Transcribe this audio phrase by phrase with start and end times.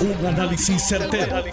[0.00, 1.44] Un análisis certero,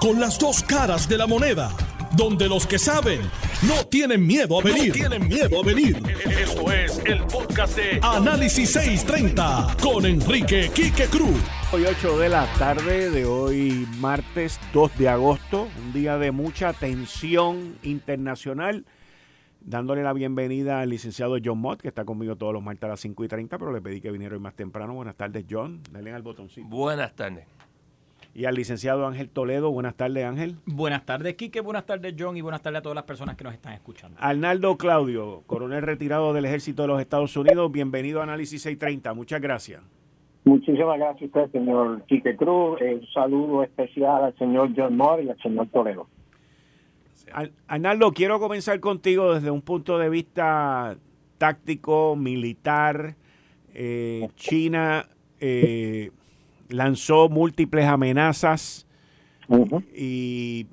[0.00, 1.70] Con las dos caras de la moneda.
[2.16, 3.20] Donde los que saben
[3.62, 4.92] no tienen miedo a venir.
[4.92, 6.02] tienen miedo a venir.
[6.40, 11.40] Esto es el podcast de Análisis 630 con Enrique Quique Cruz.
[11.72, 16.72] Hoy 8 de la tarde de hoy martes 2 de agosto, un día de mucha
[16.72, 18.84] tensión internacional
[19.64, 23.00] dándole la bienvenida al licenciado John Mott, que está conmigo todos los martes a las
[23.00, 24.94] 5 y 30, pero le pedí que viniera hoy más temprano.
[24.94, 25.80] Buenas tardes, John.
[25.90, 26.68] Dale al botoncito.
[26.68, 27.46] Buenas tardes.
[28.34, 29.70] Y al licenciado Ángel Toledo.
[29.70, 30.56] Buenas tardes, Ángel.
[30.64, 31.60] Buenas tardes, Quique.
[31.60, 32.36] Buenas tardes, John.
[32.36, 34.16] Y buenas tardes a todas las personas que nos están escuchando.
[34.20, 37.70] Arnaldo Claudio, coronel retirado del Ejército de los Estados Unidos.
[37.70, 39.12] Bienvenido a Análisis 630.
[39.14, 39.82] Muchas gracias.
[40.44, 42.80] Muchísimas gracias a usted, señor Quique Cruz.
[42.80, 46.08] Un saludo especial al señor John Moore y al señor Toledo.
[47.66, 50.96] Arnaldo, quiero comenzar contigo desde un punto de vista
[51.38, 53.16] táctico, militar.
[53.74, 55.06] Eh, China
[55.40, 56.10] eh,
[56.68, 58.86] lanzó múltiples amenazas
[59.94, 60.66] y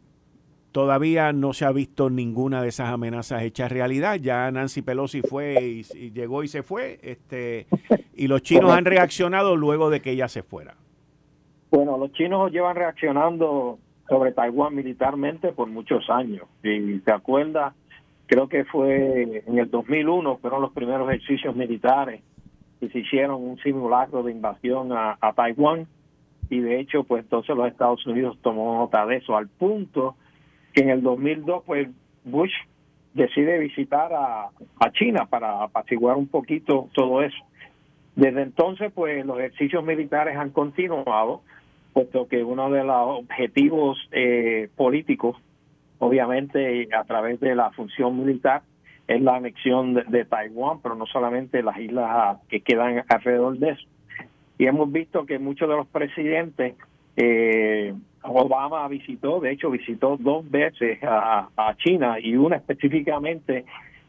[0.71, 4.15] todavía no se ha visto ninguna de esas amenazas hechas realidad.
[4.15, 7.67] Ya Nancy Pelosi fue y, llegó y se fue, este,
[8.15, 10.75] y los chinos han reaccionado luego de que ella se fuera.
[11.71, 13.79] Bueno, los chinos llevan reaccionando
[14.09, 16.43] sobre Taiwán militarmente por muchos años.
[16.63, 17.73] Y te acuerdas,
[18.25, 22.21] creo que fue en el 2001, fueron los primeros ejercicios militares
[22.79, 25.87] que se hicieron un simulacro de invasión a, Taiwán.
[26.49, 30.15] Y de hecho, pues entonces los Estados Unidos tomó nota de eso, al punto
[30.73, 31.89] que en el 2002, pues
[32.23, 32.53] Bush
[33.13, 37.37] decide visitar a, a China para apaciguar un poquito todo eso.
[38.15, 41.41] Desde entonces, pues los ejercicios militares han continuado
[41.93, 45.37] puesto que uno de los objetivos eh, políticos,
[45.99, 48.61] obviamente a través de la función militar,
[49.07, 53.87] es la anexión de, Taiwán, pero no solamente las islas que quedan alrededor de eso.
[54.59, 56.75] Y hemos visto que muchos de los presidentes,
[57.17, 63.65] eh, Obama visitó, de hecho visitó dos veces a, a China y una específicamente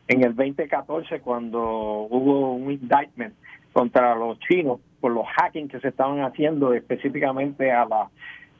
[0.08, 1.60] en el 2014 cuando
[2.10, 3.34] hubo un indictment
[3.72, 8.08] contra los chinos por los hacking que se estaban haciendo específicamente a las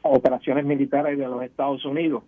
[0.01, 2.23] operaciones militares de los Estados Unidos.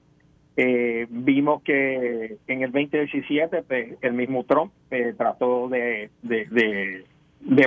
[0.56, 7.04] Eh, vimos que en el 2017 pues, el mismo Trump eh, trató de, de,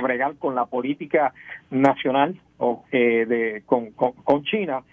[0.01, 1.33] bregar con la política
[1.69, 4.83] nacional o, eh, de, con, con, China.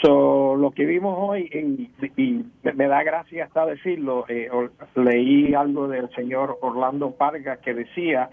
[0.00, 4.24] So, lo que vimos hoy, y, me da gracia hasta decirlo,
[4.94, 8.30] leí algo del señor Orlando Parga que decía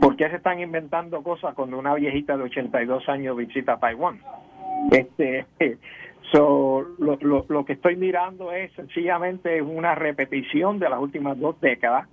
[0.00, 4.20] ¿Por qué se están inventando cosas cuando una viejita de 82 años visita Taiwán?
[4.90, 5.44] Este,
[6.32, 12.08] so, lo, que estoy mirando es sencillamente una repetición de las últimas dos décadas.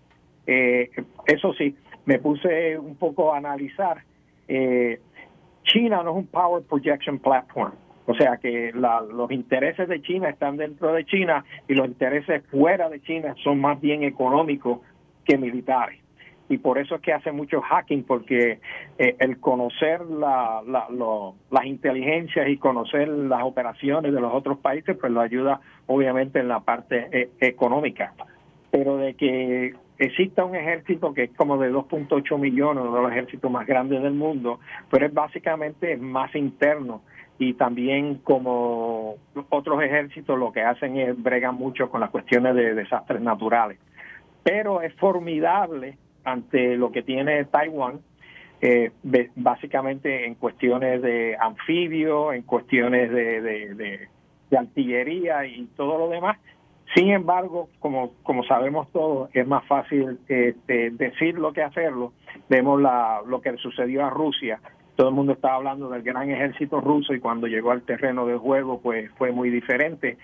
[0.45, 0.89] Eh,
[1.27, 4.03] eso sí, me puse un poco a analizar.
[4.49, 4.99] Eh,
[5.63, 7.71] China no es un Power Projection Platform.
[8.05, 12.89] O sea que los intereses de China están dentro de China y los intereses fuera
[12.89, 14.79] de China son más bien económicos
[15.25, 16.06] que militares
[16.49, 18.59] y por eso es que hace mucho hacking, porque
[18.97, 20.61] eh, el conocer la,
[21.49, 26.47] las inteligencias y conocer las operaciones de los otros países, pues lo ayuda obviamente en
[26.47, 28.13] la parte eh, económica.
[28.71, 33.11] Pero de que exista un ejército que es como de 2.8 millones, uno de los
[33.11, 34.59] ejércitos más grandes del mundo,
[34.89, 37.01] pero es básicamente más interno
[37.39, 39.15] y también como
[39.49, 43.79] otros ejércitos lo que hacen es bregan mucho con las cuestiones de desastres naturales.
[44.43, 48.01] Pero es formidable ante lo que tiene Taiwán,
[48.59, 48.91] eh,
[49.35, 56.37] básicamente en cuestiones de anfibio, en cuestiones de, de, artillería y todo lo demás.
[56.95, 62.13] Sin embargo, como, como sabemos todos, es más fácil este, decirlo que hacerlo.
[62.49, 64.59] Vemos la, lo que sucedió a Rusia.
[64.95, 68.35] Todo el mundo estaba hablando del gran ejército ruso y cuando llegó al terreno de
[68.35, 70.17] juego, pues fue muy diferente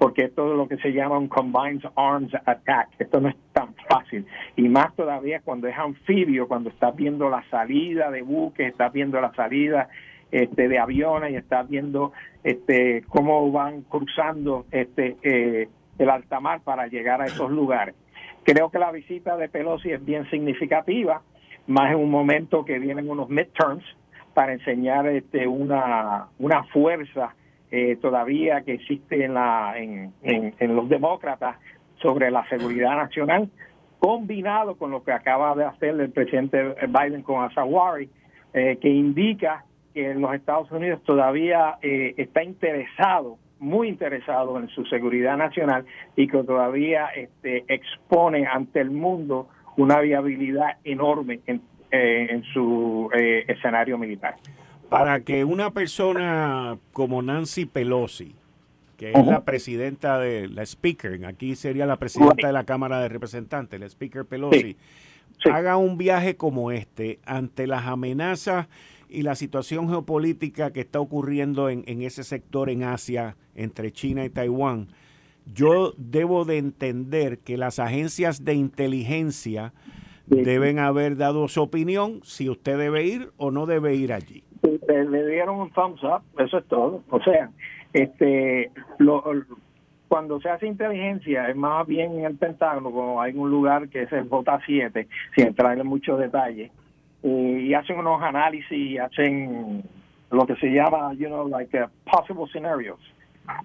[0.00, 2.88] porque esto es lo que se llama un Combined Arms Attack.
[2.98, 4.24] Esto no es tan fácil.
[4.56, 9.20] Y más todavía cuando es anfibio, cuando estás viendo la salida de buques, estás viendo
[9.20, 9.90] la salida
[10.30, 16.62] este, de aviones y estás viendo este, cómo van cruzando este, eh, el alta mar
[16.64, 17.94] para llegar a esos lugares.
[18.42, 21.20] Creo que la visita de Pelosi es bien significativa,
[21.66, 23.84] más en un momento que vienen unos midterms
[24.32, 27.34] para enseñar este, una, una fuerza
[27.72, 31.56] eh, todavía que existe en, la, en, en, los demócratas
[32.02, 33.48] sobre la seguridad nacional,
[34.00, 38.08] combinado con lo que acaba de hacer el presidente Biden con Azawari,
[38.54, 39.64] eh, que indica
[39.94, 45.84] que en los Estados Unidos todavía eh, está interesado, muy interesado en su seguridad nacional
[46.16, 51.62] y que todavía este, expone ante el mundo una viabilidad enorme en,
[51.92, 54.34] en su escenario militar.
[54.90, 58.34] Para que una persona como Nancy Pelosi,
[58.96, 63.08] que es la presidenta de la Speaker, aquí sería la presidenta de la Cámara de
[63.08, 64.76] Representantes, la Speaker Pelosi,
[65.50, 68.66] haga un viaje como este ante las amenazas
[69.08, 74.24] y la situación geopolítica que está ocurriendo en, en ese sector en Asia, entre China
[74.24, 74.88] y Taiwán,
[75.54, 79.72] yo debo de entender que las agencias de inteligencia
[80.26, 84.44] deben haber dado su opinión si usted debe ir o no debe ir allí.
[84.92, 87.02] Le, dieron un thumbs up, eso es todo.
[87.10, 87.50] O sea,
[87.92, 89.22] este, lo,
[90.08, 94.02] cuando se hace inteligencia, es más bien en el Pentágono, como hay un lugar que
[94.02, 95.06] es el J7,
[95.36, 96.72] sin entrar en muchos detalles,
[97.22, 99.84] y hacen unos análisis, hacen
[100.30, 102.98] lo que se llama, you know, like uh, possible scenarios.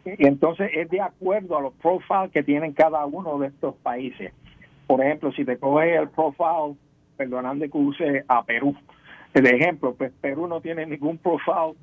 [0.06, 4.34] Y entonces es de acuerdo a los profiles que tienen cada uno de estos países.
[4.88, 6.76] Por ejemplo, si te coges el profile,
[7.18, 8.76] perdonando que use a Perú,
[9.36, 11.74] el ejemplo, pues Perú no tiene ningún profile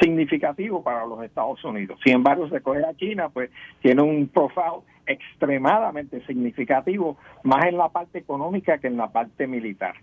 [0.00, 1.98] significativo para los Estados Unidos.
[2.04, 3.50] Sin embargo, se coge a China, pues
[3.80, 9.94] tiene un profile extremadamente significativo, más en la parte económica que en la parte militar.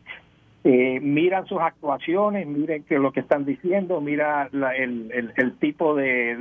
[0.64, 6.36] Eh, miran sus actuaciones, miren que lo que están diciendo, mira el, el, tipo de,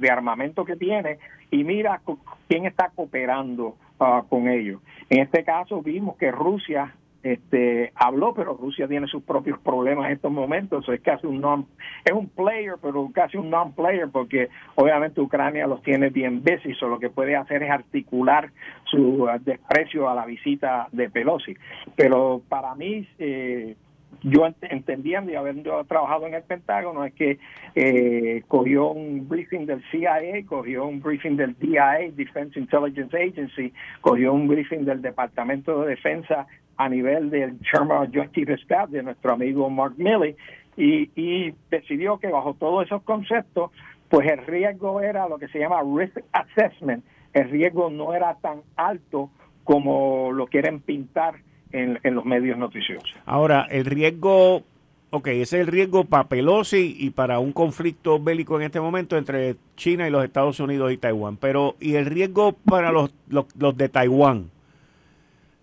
[0.00, 1.18] de, armamento que tiene
[1.52, 2.02] y mira
[2.48, 4.80] quién está cooperando ah, con ellos.
[5.08, 10.12] En este caso vimos que Rusia este habló, pero Rusia tiene sus propios problemas en
[10.12, 11.66] estos momentos, es casi un non,
[12.04, 16.88] es un player, pero casi un non-player, porque obviamente Ucrania los tiene bien busy, so
[16.88, 18.50] lo que puede hacer es articular
[18.84, 21.56] su desprecio a la visita de Pelosi.
[21.96, 23.76] Pero para mí, eh,
[24.22, 27.38] yo entendiendo y habiendo trabajado en el Pentágono es que
[27.74, 34.32] eh, cogió un briefing del CIA, cogió un briefing del DIA, Defense Intelligence Agency, cogió
[34.32, 36.46] un briefing del Departamento de Defensa
[36.84, 40.36] a nivel del Chairman Joint Chief Staff de nuestro amigo Mark Milley
[40.76, 43.70] y, y decidió que bajo todos esos conceptos
[44.12, 47.02] pues el riesgo era lo que se llama risk assessment,
[47.32, 49.30] el riesgo no era tan alto
[49.64, 51.36] como lo quieren pintar
[51.72, 53.10] en, los medios noticiosos.
[53.24, 54.64] Ahora, el riesgo,
[55.10, 59.16] ok, ese es el riesgo para Pelosi y para un conflicto bélico en este momento
[59.16, 63.76] entre China y los Estados Unidos y Taiwán, pero ¿y el riesgo para los, los,
[63.78, 64.50] de Taiwán?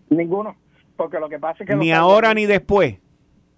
[0.09, 0.55] Ninguno,
[0.99, 1.75] porque lo que pasa es que...
[1.77, 2.99] Ni ahora ni después.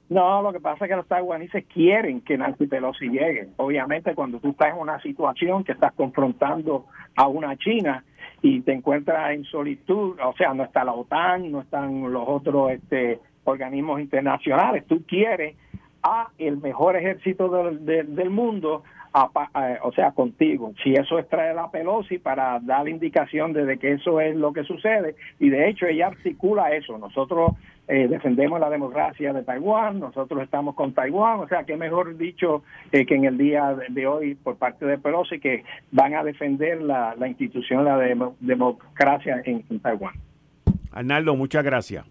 [0.10, 3.48] No, lo que pasa es que los taiwaneses quieren que Nancy Pelosi llegue.
[3.58, 6.86] Obviamente, cuando tú estás en una situación que estás confrontando
[7.16, 8.06] a una China
[8.44, 12.74] y te encuentras en solitud, o sea, no está la OTAN, no están los otros
[12.74, 15.56] este, organismos internacionales, tú quieres
[16.04, 20.74] a el mejor ejército del, del, mundo, o sea, contigo.
[20.84, 24.63] Si eso es traer a Pelosi para dar indicación de que eso es lo que
[24.63, 26.98] sucede, y de hecho ella articula eso.
[26.98, 27.54] Nosotros
[27.88, 32.63] eh, defendemos la democracia de Taiwán, nosotros estamos con Taiwán, o sea, que mejor dicho
[32.92, 36.81] eh, que en el día de hoy por parte de Pelosi que van a defender
[36.81, 37.98] la, institución, la
[38.40, 40.13] democracia en, Taiwán.
[40.92, 42.06] Arnaldo, muchas gracias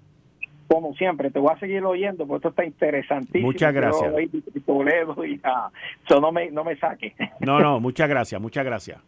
[0.72, 3.48] como siempre, te voy a seguir oyendo porque esto está interesantísimo.
[3.48, 4.14] Muchas gracias.
[4.22, 5.70] Y, ah,
[6.08, 7.12] no me, no me saque.
[7.40, 9.00] No, no, muchas gracias, muchas gracias.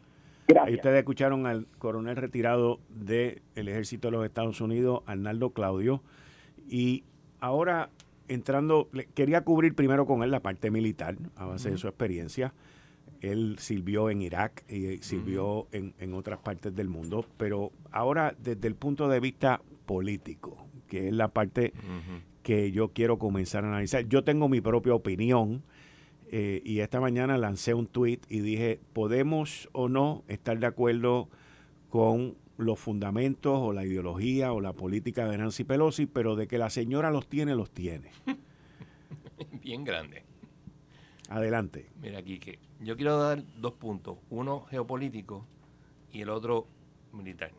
[0.48, 0.74] Gracias.
[0.74, 6.02] ustedes escucharon al coronel retirado del Ejército de los Estados Unidos, Arnaldo Claudio.
[6.68, 7.04] Y
[7.38, 7.90] ahora,
[8.26, 12.54] entrando, quería cubrir primero con él la parte militar, a base de su experiencia.
[13.20, 18.66] Él sirvió en Irak y sirvió en, en, otras partes del mundo, pero ahora desde
[18.66, 21.72] el punto de vista político, que es la parte
[22.42, 24.06] que yo quiero comenzar a analizar.
[24.08, 25.62] Yo tengo mi propia opinión
[26.30, 31.30] eh, y esta mañana lancé un tweet y dije, ¿podemos o no estar de acuerdo
[31.88, 36.58] con los fundamentos o la ideología o la política de Nancy Pelosi, pero de que
[36.58, 38.10] la señora los tiene, los tiene.
[39.62, 40.24] Bien grande.
[41.30, 41.88] Adelante.
[42.02, 45.46] Mira, aquí que yo quiero dar dos puntos, uno geopolítico
[46.12, 46.66] y el otro
[47.14, 47.50] militar.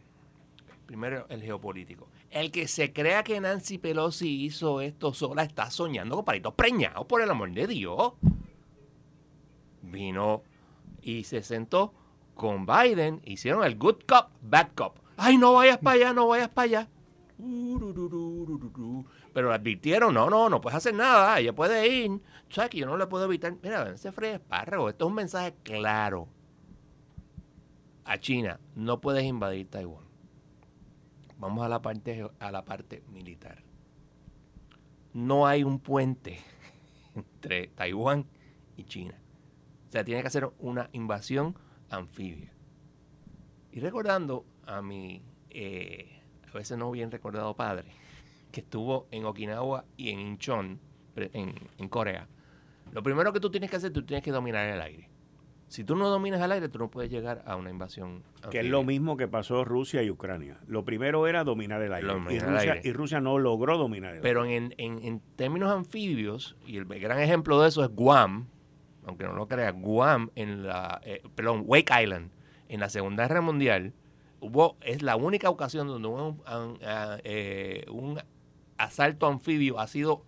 [0.85, 2.07] Primero el geopolítico.
[2.33, 7.05] El que se crea que Nancy Pelosi hizo esto sola está soñando con palitos preñados,
[7.05, 8.13] por el amor de Dios.
[9.83, 10.41] Vino
[11.03, 11.93] y se sentó
[12.33, 14.97] con Biden hicieron el good cop, bad cop.
[15.15, 16.89] Ay, no vayas para allá, no vayas para allá.
[19.31, 22.09] Pero le advirtieron, no, no, no puedes hacer nada, ella puede ir.
[22.13, 23.53] O que yo no le puedo evitar.
[23.61, 24.89] Mira, se fría espárrago.
[24.89, 26.27] Esto es un mensaje claro
[28.05, 28.59] a China.
[28.73, 30.12] No puedes invadir Taiwán.
[31.43, 33.61] Vamos a la parte, a la parte militar.
[35.11, 36.39] No hay un puente
[37.15, 38.25] entre Taiwán
[38.77, 39.19] y China.
[39.89, 41.53] O sea, tiene que hacer una invasión
[41.89, 42.53] anfibia.
[43.73, 47.91] Y recordando a mi, eh, a veces no bien recordado padre,
[48.53, 50.79] que estuvo en Okinawa y en Incheon,
[51.17, 52.29] en, Corea,
[52.93, 55.09] Lo primero que tú tienes que hacer, tú tienes que dominar el aire.
[55.73, 58.21] Si tú no dominas el aire, tú no puedes llegar a una invasión.
[58.51, 60.59] Que es lo mismo que pasó Rusia y Ucrania.
[60.67, 62.07] Lo primero era dominar el aire.
[62.29, 62.81] Y el Rusia, aire.
[62.87, 64.21] y Rusia no logró dominar el aire.
[64.21, 68.45] Pero en, en- en términos anfibios, y el gran ejemplo de eso es Guam,
[69.07, 72.29] aunque no lo creas, Guam, en la, eh, perdón, Wake Island,
[72.69, 73.93] en la Segunda Guerra Mundial,
[74.41, 78.19] hubo, es la única ocasión donde hubo un, an- a- eh, un
[78.77, 80.23] asalto anfibio ha sido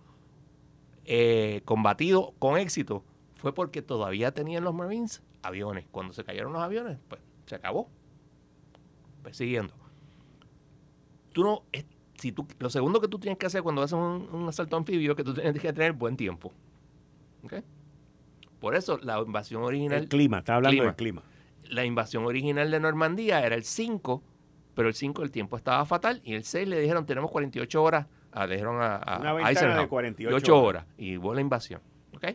[1.05, 3.03] eh, combatido con éxito,
[3.35, 5.85] fue porque todavía tenían los Marines aviones.
[5.91, 7.89] Cuando se cayeron los aviones, pues se acabó.
[9.23, 9.73] Persiguiendo.
[11.33, 11.85] Tú no, es-
[12.17, 15.11] si tú, lo segundo que tú tienes que hacer cuando haces un, un asalto anfibio
[15.11, 16.53] es que tú tienes que tener buen tiempo.
[17.43, 17.55] ¿Ok?
[18.59, 20.85] Por eso la invasión original el clima, está hablando clima.
[20.85, 21.21] del clima.
[21.69, 24.23] la invasión original de Normandía era el 5,
[24.73, 28.07] pero el 5 el tiempo estaba fatal y el 6 le dijeron tenemos 48 horas,
[28.31, 30.83] ah, le dijeron a, a Una ventana de 48 ocho horas.
[30.83, 31.81] horas y hubo la invasión.
[32.15, 32.27] ¿ok?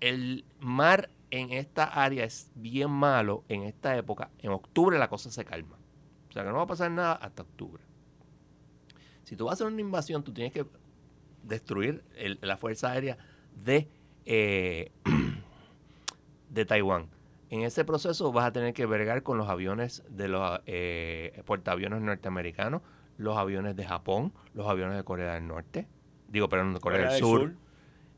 [0.00, 4.30] El mar en esta área es bien malo en esta época.
[4.38, 5.76] En octubre la cosa se calma.
[6.28, 7.82] O sea que no va a pasar nada hasta octubre.
[9.24, 10.66] Si tú vas a hacer una invasión, tú tienes que
[11.42, 13.16] destruir el- la fuerza aérea
[13.64, 13.88] de,
[14.26, 14.92] eh,
[16.50, 17.08] de Taiwán.
[17.48, 22.00] En ese proceso vas a tener que bregar con los aviones de los eh, portaaviones
[22.00, 22.82] norteamericanos,
[23.18, 25.88] los aviones de Japón, los aviones de Corea del Norte,
[26.28, 27.54] digo, perdón, de Corea, del Sur.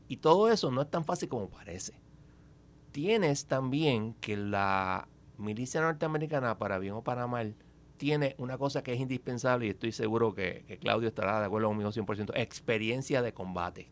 [0.07, 1.93] Y todo eso no es tan fácil como parece.
[2.93, 5.07] Tienes también que la
[5.39, 7.55] milicia norteamericana, para bien o para mal,
[7.97, 11.69] tiene una cosa que es indispensable y estoy seguro que, que Claudio estará de acuerdo
[11.69, 13.89] conmigo 100%, experiencia de combate.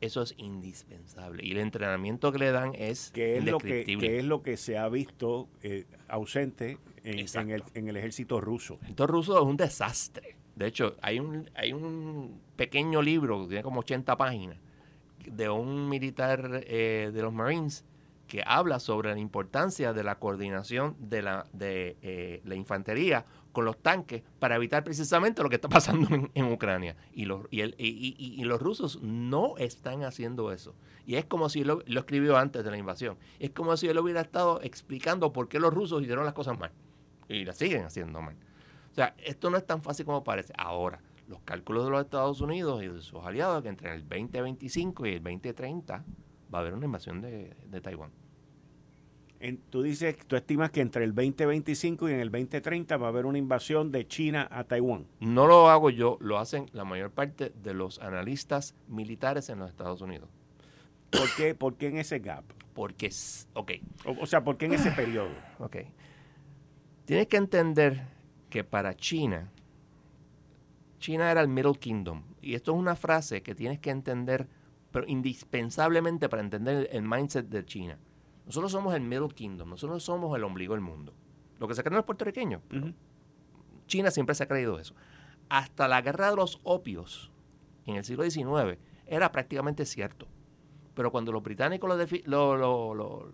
[0.00, 1.44] Eso es indispensable.
[1.44, 4.78] Y el entrenamiento que le dan es que es lo que, es lo que se
[4.78, 7.18] ha visto eh, ausente en
[7.50, 8.74] el, en el ejército ruso.
[8.74, 10.36] El ejército ruso es un desastre.
[10.56, 14.56] De hecho, hay un, hay un pequeño libro que tiene como 80 páginas
[15.30, 17.84] de un militar eh, de los Marines
[18.26, 23.64] que habla sobre la importancia de la coordinación de la, de, eh, la infantería con
[23.66, 26.96] los tanques para evitar precisamente lo que está pasando en, Ucrania.
[27.12, 30.74] Y los, y, el- y- los rusos no están haciendo eso.
[31.06, 33.16] Y es como si lo, lo escribió antes de la invasión.
[33.38, 36.72] Es como si él hubiera estado explicando por qué los rusos hicieron las cosas mal.
[37.28, 38.34] Y las siguen haciendo mal.
[38.90, 40.52] O sea, esto no es tan fácil como parece.
[40.56, 45.06] Ahora, los cálculos de los Estados Unidos y de sus aliados que entre el 2025
[45.06, 46.04] y el 2030
[46.52, 48.10] va a haber una invasión de, de Taiwán.
[49.40, 53.10] En- tú dices, tú estimas que entre el 2025 y en el 2030 va a
[53.10, 55.06] haber una invasión de China a Taiwán.
[55.20, 59.68] No lo hago yo, lo hacen la mayor parte de los analistas militares en los
[59.70, 60.28] Estados Unidos.
[61.10, 62.44] ¿Por qué, por qué en ese gap?
[62.74, 63.10] Porque,
[63.54, 63.72] ok,
[64.06, 65.30] O, o sea, ¿por qué en ese periodo?
[65.58, 65.76] ok.
[67.04, 68.02] Tienes que entender
[68.50, 69.50] que para China,
[71.04, 72.22] China era el Middle Kingdom.
[72.40, 74.48] Y esto es una frase que tienes que entender,
[74.90, 77.98] pero indispensablemente para entender el mindset de China.
[78.46, 81.12] Nosotros somos el Middle Kingdom, nosotros somos el ombligo del mundo.
[81.58, 82.62] Lo que se creen los puertorriqueños.
[83.86, 84.94] China siempre se ha creído eso.
[85.50, 87.30] Hasta la guerra de los opios
[87.84, 90.26] en el siglo XIX era prácticamente cierto.
[90.94, 93.32] Pero cuando los británicos lo defi- lo- lo- lo-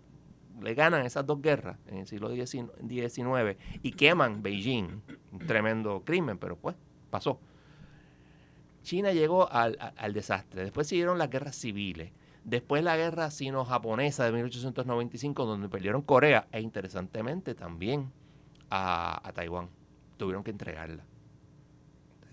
[0.61, 6.37] le ganan esas dos guerras en el siglo XIX y queman Beijing, un tremendo crimen,
[6.37, 6.75] pero pues
[7.11, 7.39] pasó.
[8.83, 10.63] China llegó al, al desastre.
[10.63, 12.13] Después siguieron las guerras civiles.
[12.45, 18.11] Después la guerra sino-japonesa de 1895, donde perdieron Corea e interesantemente también
[18.71, 19.69] a, Taiwán.
[20.17, 21.05] Tuvieron que entregarla.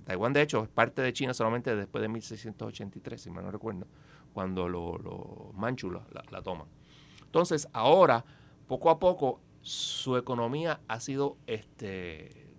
[0.06, 3.88] Taiwán, de hecho, es parte de China solamente después de 1683, si mal no recuerdo,
[4.34, 5.54] cuando los lo
[6.32, 6.68] la toman.
[7.24, 8.24] Entonces, ahora,
[8.68, 12.54] poco a poco, su economía ha sido este,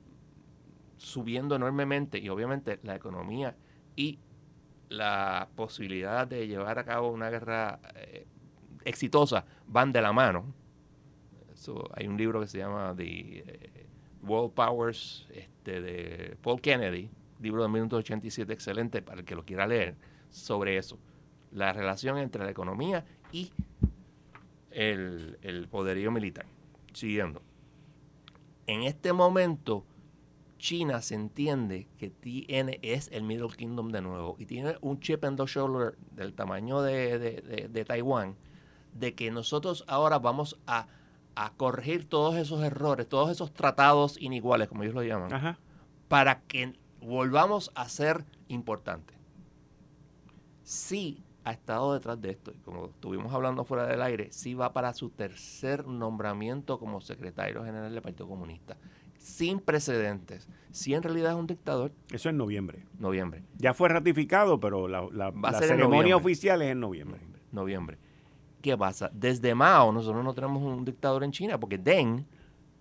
[0.98, 3.56] subiendo enormemente y obviamente la economía
[3.98, 4.20] y
[4.90, 8.26] la posibilidad de llevar a cabo una guerra eh,
[8.84, 10.54] exitosa van de la mano.
[11.54, 13.86] So, hay un libro que se llama The eh,
[14.22, 19.66] World Powers este, de Paul Kennedy, libro de 1987, excelente para el que lo quiera
[19.66, 19.96] leer,
[20.30, 20.96] sobre eso.
[21.50, 23.50] La relación entre la economía y
[24.70, 26.46] el, el poderío militar.
[26.92, 27.42] Siguiendo.
[28.68, 29.84] En este momento,
[30.58, 35.24] China se entiende que tiene, es el Middle Kingdom de nuevo y tiene un chip
[35.24, 38.36] en the shoulder del tamaño de, de- de- de Taiwán,
[38.92, 40.88] de que nosotros ahora vamos a,
[41.36, 45.58] a corregir todos esos errores, todos esos tratados iniguales, como ellos lo llaman, Ajá.
[46.08, 49.16] para que volvamos a ser importantes.
[50.62, 54.72] Sí ha estado detrás de esto, y como estuvimos hablando fuera del aire, sí va
[54.72, 58.76] para su tercer nombramiento como secretario general del Partido Comunista,
[59.18, 60.48] sin precedentes.
[60.70, 62.84] Si en realidad es un dictador, Eso en noviembre.
[62.98, 63.42] noviembre.
[63.58, 65.08] Ya fue ratificado, pero la,
[65.58, 67.20] ceremonia oficial es en noviembre.
[67.52, 67.98] noviembre.
[68.62, 69.10] ¿Qué pasa?
[69.12, 72.24] Desde Mao nosotros no tenemos un dictador en China porque Deng,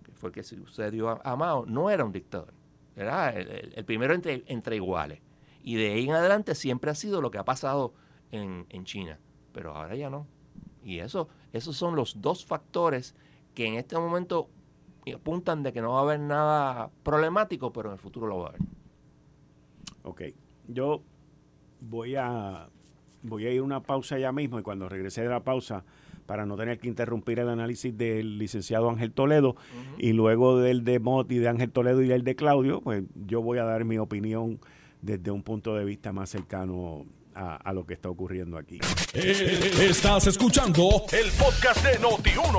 [0.04, 2.52] que fue el que sucedió a, a Mao, no era un dictador.
[2.96, 5.20] Era el, el- el primero entre, entre iguales.
[5.62, 7.94] Y de ahí en adelante siempre ha sido lo que ha pasado
[8.32, 9.18] en, en China.
[9.52, 10.26] Pero ahora ya no.
[10.84, 13.14] Y eso, esos son los dos factores
[13.54, 14.48] que en este momento
[15.12, 18.46] apuntan de que no va a haber nada problemático, pero en el futuro lo va
[18.46, 18.60] a haber.
[20.02, 20.22] Ok,
[20.68, 21.02] yo
[21.80, 22.68] voy a
[23.22, 25.84] voy a ir a una pausa ya mismo y cuando regrese de la pausa,
[26.26, 29.56] para no tener que interrumpir el análisis del licenciado Ángel Toledo
[29.96, 33.40] y luego del de Mott y de Ángel Toledo y el de Claudio, pues yo
[33.40, 34.60] voy a dar mi opinión
[35.00, 37.06] desde un punto de vista más cercano
[37.38, 38.78] a, a lo que está ocurriendo aquí.
[39.14, 42.58] Eh, Estás escuchando el podcast de Noti1.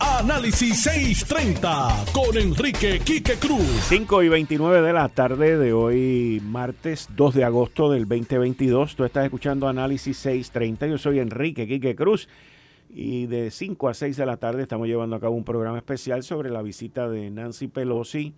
[0.00, 3.64] Análisis 630 con Enrique Quique Cruz.
[3.88, 8.96] 5 y 29 de la tarde de hoy, martes 2 de agosto del 2022.
[8.96, 10.86] Tú estás escuchando Análisis 630.
[10.88, 12.28] Yo soy Enrique Quique Cruz.
[12.90, 16.22] Y de 5 a 6 de la tarde estamos llevando a cabo un programa especial
[16.22, 18.34] sobre la visita de Nancy Pelosi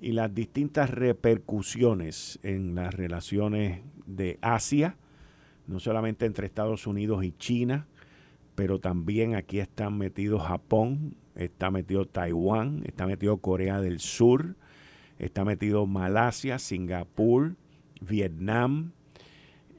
[0.00, 4.96] y las distintas repercusiones en las relaciones de Asia,
[5.66, 7.86] no solamente entre Estados Unidos y China,
[8.54, 14.56] pero también aquí están metidos Japón, está metido Taiwán, está metido Corea del Sur,
[15.18, 17.56] está metido Malasia, Singapur,
[18.00, 18.92] Vietnam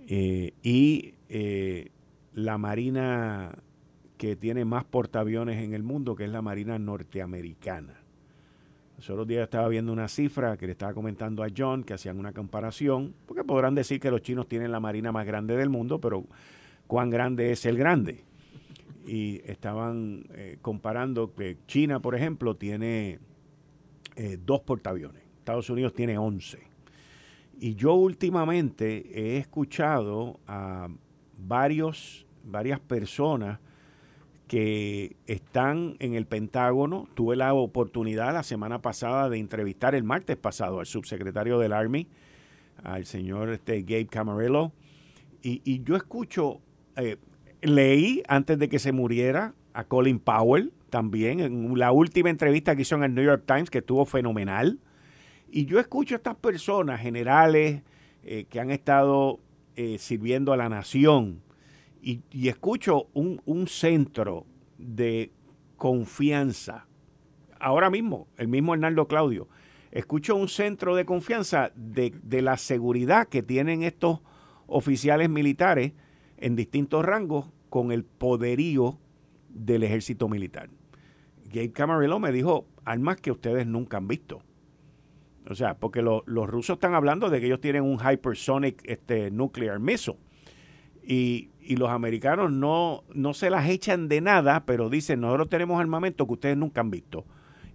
[0.07, 1.89] eh, y eh,
[2.33, 3.57] la Marina
[4.17, 8.06] que tiene más portaaviones en el mundo, que es la Marina norteamericana.
[8.97, 12.17] Los otros días estaba viendo una cifra que le estaba comentando a John, que hacían
[12.17, 16.01] una comparación, porque podrán decir que los chinos tienen la marina más grande del mundo,
[16.01, 16.25] pero
[16.87, 18.23] ¿cuán grande es el grande?
[19.05, 23.19] Y estaban eh, comparando que China, por ejemplo, tiene
[24.15, 26.57] eh, dos portaaviones, Estados Unidos tiene 11.
[27.59, 30.89] Y yo últimamente he escuchado a
[31.37, 33.59] varios, varias personas
[34.47, 37.07] que están en el Pentágono.
[37.13, 42.07] Tuve la oportunidad la semana pasada de entrevistar el martes pasado al subsecretario del Army,
[42.83, 44.71] al señor este, Gabe Camarillo.
[45.43, 46.59] Y, yo escucho,
[46.97, 47.17] eh,
[47.61, 52.81] leí antes de que se muriera a Colin Powell también, en la última entrevista que
[52.81, 54.79] hizo en el New York Times, que estuvo fenomenal.
[55.49, 57.81] Y yo escucho a estas personas, generales,
[58.23, 59.39] eh, que han estado
[59.75, 61.41] eh, sirviendo a la nación,
[62.31, 64.45] y, escucho un, un, centro
[64.77, 65.33] de
[65.75, 66.87] confianza.
[67.59, 69.49] Ahora mismo, el mismo Hernando Claudio,
[69.91, 74.21] escucho un centro de confianza de, de la seguridad que tienen estos
[74.67, 75.93] oficiales militares
[76.37, 78.99] en distintos rangos con el poderío
[79.49, 80.69] del ejército militar.
[81.45, 84.43] Gabe Camarillo me dijo armas que ustedes nunca han visto.
[85.49, 89.31] O sea, porque lo, los rusos están hablando de que ellos tienen un hypersonic este,
[89.31, 90.17] nuclear missile.
[91.03, 95.79] Y, y, los americanos no, no se las echan de nada, pero dicen, nosotros tenemos
[95.79, 97.25] armamento que ustedes nunca han visto.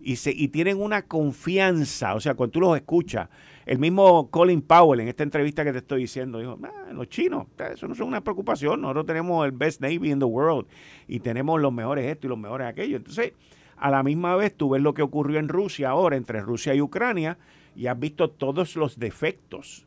[0.01, 3.29] Y, se, y tienen una confianza, o sea, cuando tú los escuchas,
[3.67, 7.47] el mismo Colin Powell en esta entrevista que te estoy diciendo, dijo, ah, los chinos,
[7.73, 10.67] eso no es una preocupación, nosotros tenemos el best Navy in the world
[11.07, 12.97] y tenemos los mejores esto y los mejores aquello.
[12.97, 13.35] Entonces,
[13.77, 16.81] a la misma vez tú ves lo que ocurrió en Rusia ahora, entre Rusia y
[16.81, 17.39] Ucrania,
[17.77, 19.87] y has visto todos los defectos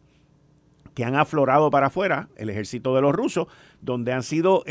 [0.95, 3.47] que han aflorado para afuera el ejército de los rusos,
[3.81, 4.63] donde han sido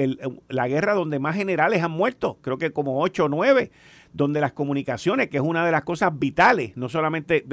[0.49, 3.71] la guerra donde más generales han muerto, creo que como 8 o 9,
[4.15, 7.45] donde las comunicaciones, que es una de las cosas vitales, no solamente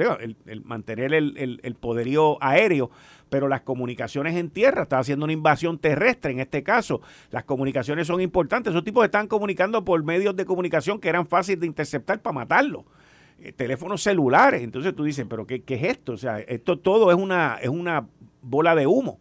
[0.46, 2.90] el, mantener el, poderío aéreo,
[3.28, 8.06] pero las comunicaciones en tierra, está haciendo una invasión terrestre en este caso, las comunicaciones
[8.06, 12.20] son importantes, esos tipos están comunicando por medios de comunicación que eran fáciles de interceptar
[12.22, 12.84] para matarlos
[13.56, 14.62] teléfonos celulares.
[14.62, 16.12] Entonces tú dices, pero qué, qué, es esto?
[16.12, 18.06] O sea, esto todo es una, es una
[18.42, 19.18] bola de humo.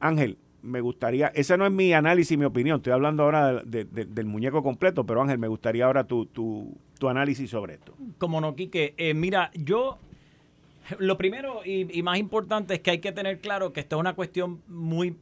[0.00, 4.04] Ángel, me gustaría, ese no es mi análisis, mi opinión, estoy hablando ahora de, de,
[4.04, 7.94] del muñeco completo, pero Ángel, me gustaría ahora tu, tu, tu análisis sobre esto.
[8.18, 9.98] Como no, Quique, eh, mira, yo,
[10.98, 14.00] lo primero y, y más importante es que hay que tener claro que esto es
[14.00, 15.16] una cuestión muy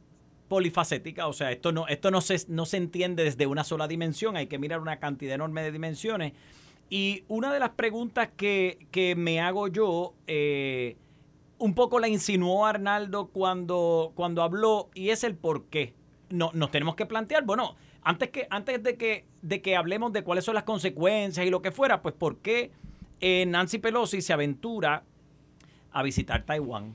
[0.47, 4.37] polifacética, o sea, esto no, esto no se, no se entiende desde una sola dimensión,
[4.37, 6.33] hay que mirar una cantidad enorme de dimensiones.
[6.87, 10.97] Y una de las preguntas que, que me hago yo, eh,
[11.57, 15.93] un poco la insinuó Arnaldo cuando, cuando habló, y es el por qué.
[16.29, 20.23] No, nos tenemos que plantear, bueno, antes, que, antes de, que, de que hablemos de
[20.23, 22.71] cuáles son las consecuencias y lo que fuera, pues por qué
[23.21, 25.03] eh, Nancy Pelosi se aventura
[25.91, 26.93] a visitar Taiwán.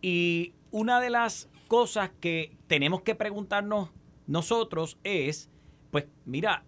[0.00, 3.90] Y una de las cosas que tenemos que preguntarnos
[4.26, 5.50] nosotros es,
[5.90, 6.64] pues mira,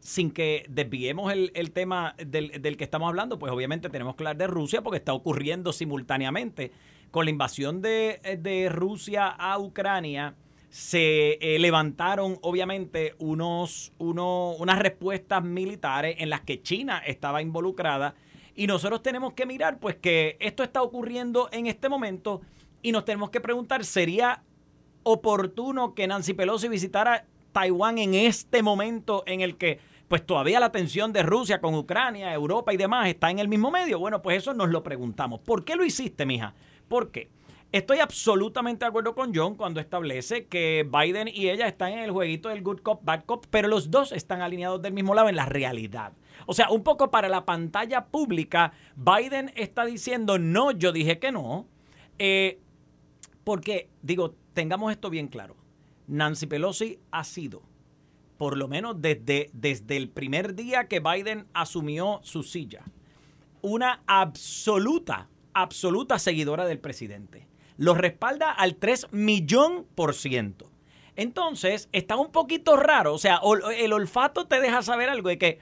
[0.00, 4.22] sin que desviemos el, el tema del, del, que estamos hablando, pues obviamente tenemos que
[4.22, 6.72] hablar de Rusia porque está ocurriendo simultáneamente
[7.10, 10.34] con la invasión de, de Rusia a Ucrania.
[10.70, 18.14] se eh, levantaron obviamente unos, uno- unas respuestas militares en las que China estaba involucrada
[18.54, 22.40] y nosotros tenemos que mirar pues que esto está ocurriendo en este momento
[22.82, 24.42] y nos tenemos que preguntar, ¿sería
[25.02, 30.72] oportuno que Nancy Pelosi visitara Taiwán en este momento en el que pues todavía la
[30.72, 34.00] tensión de Rusia con Ucrania, Europa y demás está en el mismo medio?
[34.00, 35.38] Bueno, pues eso nos lo preguntamos.
[35.38, 36.52] ¿Por qué lo hiciste, mija?
[36.88, 37.30] ¿Por qué?
[37.70, 42.10] Estoy absolutamente de acuerdo con John cuando establece que Biden y ella están en el
[42.10, 45.36] jueguito del good cop, bad cop, pero los dos están alineados del mismo lado en
[45.36, 46.12] la realidad.
[46.46, 51.30] O sea, un poco para la pantalla pública, Biden está diciendo, no, yo dije que
[51.30, 51.68] no.
[52.18, 52.58] Eh,
[53.44, 55.54] porque, digo, tengamos esto bien claro.
[56.10, 57.62] Nancy Pelosi ha sido,
[58.36, 62.82] por lo menos desde, desde el primer día que Biden asumió su silla,
[63.62, 67.46] una absoluta, absoluta seguidora del presidente.
[67.76, 70.68] Lo respalda al 3 millón por ciento.
[71.14, 73.14] Entonces, está un poquito raro.
[73.14, 73.40] O sea,
[73.78, 75.60] el olfato te deja saber algo de que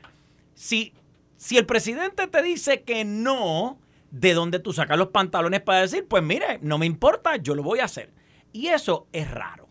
[0.54, 0.94] si,
[1.36, 3.78] si el presidente te dice que no,
[4.10, 7.62] ¿de dónde tú sacas los pantalones para decir, pues mire, no me importa, yo lo
[7.62, 8.14] voy a hacer?
[8.52, 9.67] Y eso es raro.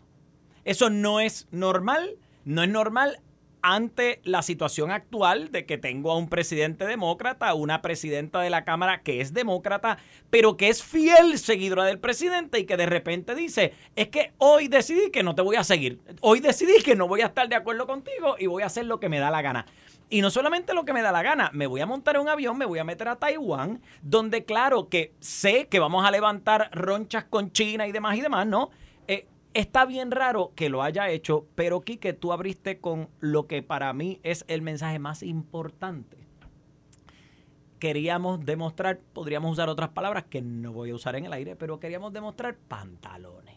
[0.68, 3.20] Eso no es normal, no es normal
[3.62, 8.66] ante la situación actual de que tengo a un presidente demócrata, una presidenta de la
[8.66, 9.96] Cámara que es demócrata,
[10.28, 14.68] pero que es fiel seguidora del presidente y que de repente dice, es que hoy
[14.68, 17.56] decidí que no te voy a seguir, hoy decidí que no voy a estar de
[17.56, 19.64] acuerdo contigo y voy a hacer lo que me da la gana.
[20.10, 22.58] Y no solamente lo que me da la gana, me voy a montar un avión,
[22.58, 27.24] me voy a meter a Taiwán, donde claro que sé que vamos a levantar ronchas
[27.24, 28.68] con China y demás y demás, ¿no?
[29.06, 29.26] Eh,
[29.58, 33.92] está bien raro que lo haya hecho, pero Quique, tú abriste con lo que para
[33.92, 36.16] mí es el mensaje más importante.
[37.80, 41.80] Queríamos demostrar, podríamos usar otras palabras que no voy a usar en el aire, pero
[41.80, 43.56] queríamos demostrar pantalones.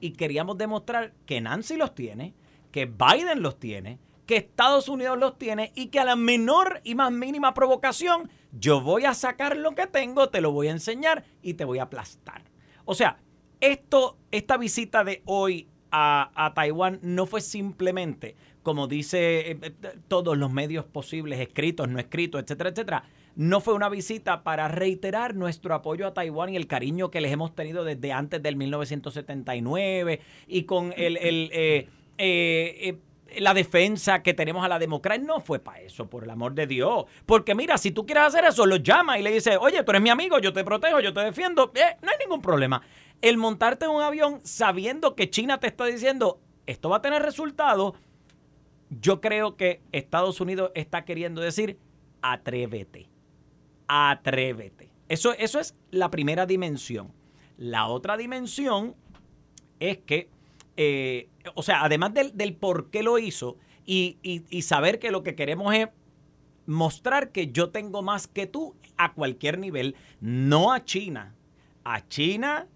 [0.00, 2.34] Y queríamos demostrar que Nancy los tiene,
[2.70, 6.94] que Biden los tiene, que Estados Unidos los tiene y que a la menor y
[6.94, 11.24] más mínima provocación yo voy a sacar lo que tengo, te lo voy a enseñar
[11.42, 12.42] y te voy a aplastar.
[12.86, 13.18] O sea,
[13.60, 19.72] esto, esta visita de hoy a, a Taiwán no fue simplemente, como dice eh, eh,
[20.08, 23.04] todos los medios posibles, escritos, no escritos, etcétera, etcétera,
[23.36, 27.30] no fue una visita para reiterar nuestro apoyo a Taiwán y el cariño que les
[27.30, 34.22] hemos tenido desde antes del 1979 y con el, el, eh, eh, eh, la defensa
[34.22, 35.22] que tenemos a la democracia.
[35.22, 37.04] No fue para eso, por el amor de Dios.
[37.26, 40.00] Porque mira, si tú quieres hacer eso, lo llama y le dice, oye, tú eres
[40.00, 41.70] mi amigo, yo te protejo, yo te defiendo.
[41.74, 42.80] No hay ningún problema.
[43.22, 47.22] El montarte en un avión sabiendo que China te está diciendo, esto va a tener
[47.22, 47.94] resultados,
[48.90, 51.78] yo creo que Estados Unidos está queriendo decir,
[52.22, 53.08] atrévete,
[53.88, 54.90] atrévete.
[55.08, 57.12] Eso, eso es la primera dimensión.
[57.56, 58.94] La otra dimensión
[59.80, 60.28] es que,
[60.76, 65.10] eh, o sea, además del, del por qué lo hizo y, y- y saber que
[65.10, 65.88] lo que queremos es
[66.66, 71.34] mostrar que yo tengo más que tú a cualquier nivel, no a China,
[71.84, 72.66] a China,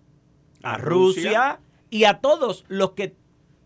[0.63, 1.61] a, A Rusia, Rusia.
[1.91, 3.15] y a todos los que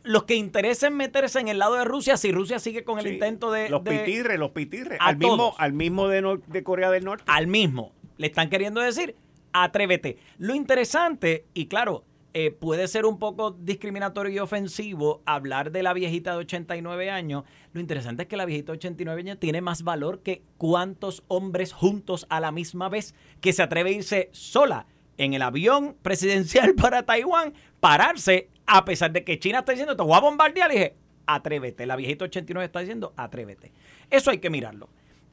[0.07, 3.15] los que interesen meterse en el lado de Rusia si Rusia sigue con el Sí,
[3.15, 4.99] intento de Los de- pitirres, los pitirres.
[5.01, 7.25] Al mismo, al mismo de, de Corea del Norte.
[7.27, 7.93] al mismo.
[8.19, 9.17] Le están queriendo decir,
[9.55, 10.19] atrévete.
[10.37, 12.05] Lo interesante, y claro,
[12.35, 17.45] eh, puede ser un poco discriminatorio y ofensivo hablar de la viejita de 89 años.
[17.73, 21.73] Lo interesante es que la viejita de 89 años tiene más valor que cuántos hombres
[21.73, 24.87] juntos a la misma vez que se atreve a irse sola
[25.19, 30.03] en el avión presidencial para Taiwán, pararse, a pesar de que China está diciendo, te
[30.03, 30.97] voy a bombardear, le dije,
[31.27, 31.87] atrévete.
[31.87, 33.73] La viejita 89 está diciendo, atrévete.
[34.11, 34.89] Eso hay que mirarlo.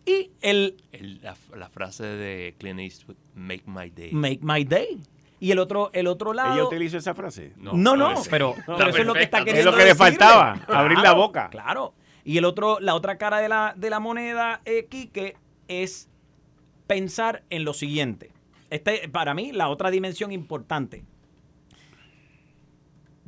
[0.06, 4.12] Y el El- la, la frase de Clint Eastwood, make my day.
[4.12, 5.00] Make My Day.
[5.39, 6.54] Y el otro, el otro lado.
[6.54, 7.54] ¿Ella utilizó esa frase?
[7.58, 8.56] No, no, pero,
[8.88, 11.50] eso es lo que está queriendo Es lo que le faltaba, abrir la boca.
[11.50, 11.96] Claro.
[12.24, 15.36] Y el otro, la otra cara de la, de la moneda, eh, Quique,
[15.67, 16.10] es
[16.86, 18.31] pensar en lo siguiente.
[18.72, 21.04] Este, para mí, la otra dimensión importante.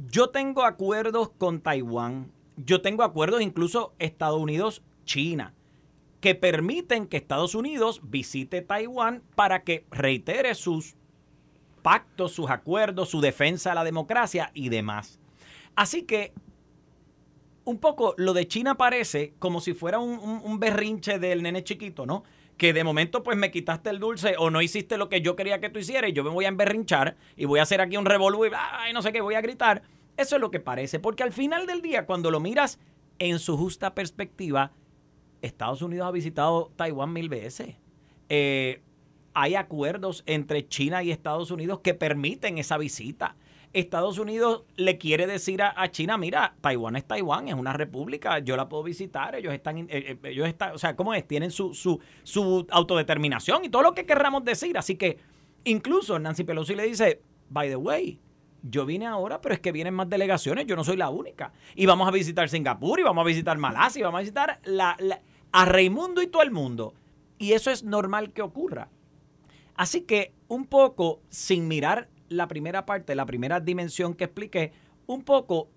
[0.09, 2.31] Yo tengo acuerdos con Taiwán.
[2.57, 5.53] Yo tengo acuerdos incluso Estados Unidos-China
[6.21, 10.95] que permiten que Estados Unidos visite Taiwán para que reitere sus
[11.81, 15.19] pactos, sus acuerdos, su defensa a la democracia y demás.
[15.75, 16.31] Así que
[17.65, 22.05] un poco lo de China parece como si fuera un- un berrinche del nene chiquito,
[22.05, 22.23] ¿no?
[22.57, 25.59] Que de momento pues me quitaste el dulce o no hiciste lo que yo quería
[25.59, 28.45] que tú hicieras yo me voy a emberrinchar y voy a hacer aquí un revolú
[28.45, 29.81] y no sé qué, voy a gritar.
[30.15, 32.79] Eso es lo que parece, porque al final del día cuando lo miras
[33.19, 34.71] en su justa perspectiva,
[35.41, 37.75] Estados Unidos ha visitado Taiwán mil veces.
[38.29, 38.81] Eh,
[39.33, 43.35] hay acuerdos entre China y Estados Unidos que permiten esa visita.
[43.73, 48.55] Estados Unidos le quiere decir a, China, mira, Taiwán es Taiwán, es una república, yo
[48.55, 51.27] la puedo visitar, ellos están, eh, eh, ellos están, o sea, ¿cómo es?
[51.27, 54.77] Tienen su, su, su autodeterminación y todo lo que querramos decir.
[54.77, 55.17] Así que
[55.63, 58.19] incluso Nancy Pelosi le dice, by the way,
[58.61, 61.51] yo vine ahora, pero es que vienen más delegaciones, yo no soy la única.
[61.75, 64.59] Y vamos a visitar Singapur, y vamos a visitar Malasia, y vamos a visitar
[65.51, 66.93] a Raimundo y todo el mundo.
[67.39, 68.89] Y eso es normal que ocurra.
[69.75, 74.71] Así que un poco, sin mirar la primera parte, la primera dimensión que expliqué,
[75.05, 75.69] un poco,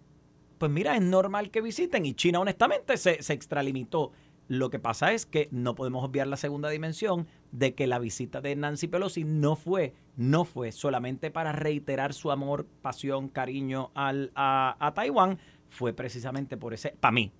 [0.58, 4.12] pues mira, es normal que visiten y China honestamente se, se extralimitó.
[4.48, 8.40] Lo que pasa es que no podemos obviar la segunda dimensión de que la visita
[8.40, 14.30] de Nancy Pelosi no fue, no fue solamente para reiterar su amor, pasión, cariño al,
[14.36, 15.38] a, a Taiwán,
[15.68, 17.32] fue precisamente por ese, para mí,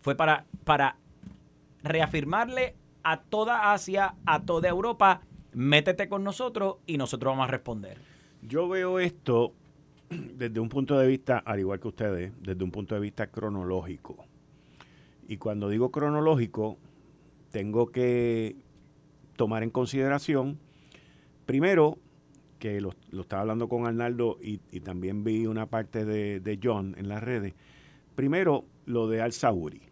[0.00, 0.96] fue para, para
[1.82, 5.20] reafirmarle a toda Asia, a toda Europa,
[5.52, 8.15] métete con nosotros y nosotros vamos a responder.
[8.48, 9.52] Yo veo esto
[10.10, 14.24] desde un punto de vista, al igual que ustedes, desde un punto de vista cronológico.
[15.26, 16.78] Y cuando digo cronológico,
[17.50, 18.54] tengo que
[19.36, 20.58] tomar en consideración,
[21.44, 21.98] primero,
[22.60, 27.22] que lo, estaba hablando con Arnaldo y, también vi una parte de, John en las
[27.22, 27.54] redes.
[28.14, 29.82] Primero, lo de Al-Sauri,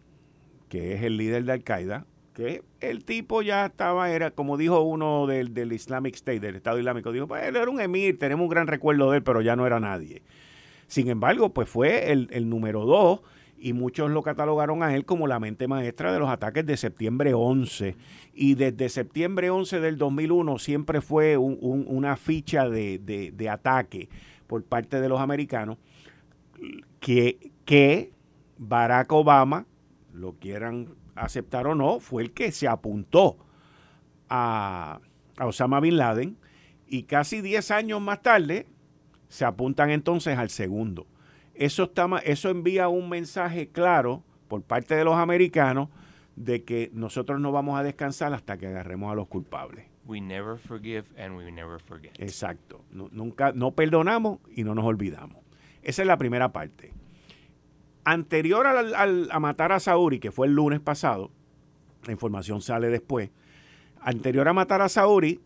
[0.69, 5.25] que es el líder de Al-Qaeda, que el tipo ya estaba, era como dijo uno
[5.25, 8.49] del, del Islamic State, del Estado Islámico, dijo, pues él era un emir, tenemos un
[8.49, 10.21] gran recuerdo de él, pero ya no era nadie.
[10.87, 13.21] Sin embargo, pues fue el, el número dos
[13.57, 17.33] y muchos lo catalogaron a él como la mente maestra de los ataques de septiembre
[17.33, 17.95] 11.
[18.33, 24.09] Y desde septiembre 11 del 2001 siempre fue una ficha de, de, ataque
[24.45, 25.77] por parte de los americanos
[26.99, 28.11] que, que
[28.57, 29.65] Barack Obama,
[30.13, 33.37] lo quieran aceptar o no, fue el que se apuntó
[34.29, 34.99] a,
[35.37, 36.37] a Osama Bin Laden
[36.87, 38.67] y casi 10 años más tarde
[39.27, 41.07] se apuntan entonces al segundo.
[41.53, 45.89] Eso, está, eso envía un mensaje claro por parte de los americanos
[46.35, 49.85] de que nosotros no vamos a descansar hasta que agarremos a los culpables.
[50.05, 52.11] We never forgive and we never forget.
[52.19, 52.83] Exacto.
[52.91, 55.43] nunca, no perdonamos y no nos olvidamos.
[55.81, 56.93] Esa es la primera parte.
[58.05, 61.31] Anterior a matar a Sauri, que fue el lunes pasado,
[62.05, 63.31] la información sale después,
[63.99, 65.41] anterior a matar a Sauri,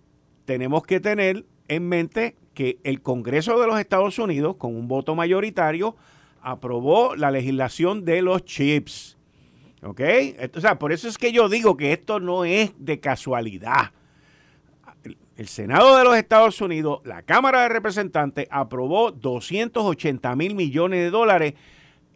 [0.46, 5.16] tenemos que tener en mente que el Congreso de los Estados Unidos, con un voto
[5.16, 5.96] mayoritario,
[6.42, 9.18] aprobó la legislación de los chips.
[9.82, 10.02] ¿Ok?
[10.56, 13.94] O sea, por eso es que yo digo que esto no es de casualidad.
[15.38, 21.10] El Senado de los Estados Unidos, la Cámara de Representantes, aprobó 280 mil millones de
[21.10, 21.54] dólares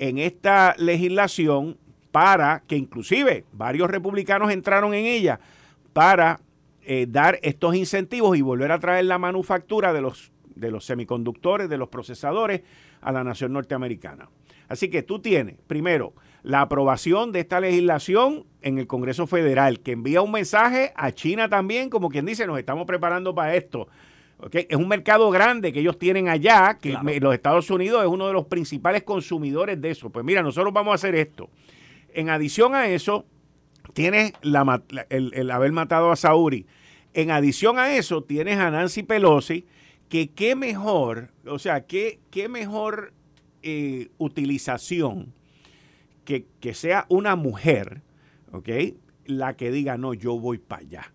[0.03, 1.77] en esta legislación
[2.11, 5.39] para que inclusive varios republicanos entraron en ella
[5.93, 6.41] para
[6.83, 11.69] eh, dar estos incentivos y volver a traer la manufactura de los de los semiconductores,
[11.69, 12.61] de los procesadores
[13.01, 14.29] a la nación norteamericana.
[14.67, 16.13] Así que tú tienes, primero,
[16.43, 21.47] la aprobación de esta legislación en el Congreso Federal, que envía un mensaje a China
[21.49, 23.87] también, como quien dice, nos estamos preparando para esto.
[24.51, 28.33] Es un mercado grande que ellos tienen allá, que los Estados Unidos es uno de
[28.33, 30.09] los principales consumidores de eso.
[30.09, 31.49] Pues mira, nosotros vamos a hacer esto.
[32.13, 33.25] En adición a eso,
[33.93, 36.65] tienes el haber matado a Sauri.
[37.13, 39.65] En adición a eso, tienes a Nancy Pelosi,
[40.09, 43.13] que qué mejor, o sea, qué, qué mejor
[43.61, 45.33] eh, utilización
[46.25, 48.01] que, sea una mujer,
[48.51, 48.69] ¿ok?
[49.25, 51.13] La que diga, no, yo voy para allá.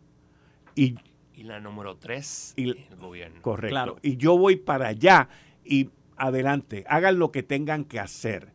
[0.75, 0.97] Y,
[1.42, 3.42] la número tres, y, el gobierno.
[3.42, 3.98] Correcto.
[4.03, 5.29] Y yo voy para allá
[5.64, 8.53] y adelante, hagan lo que tengan que hacer.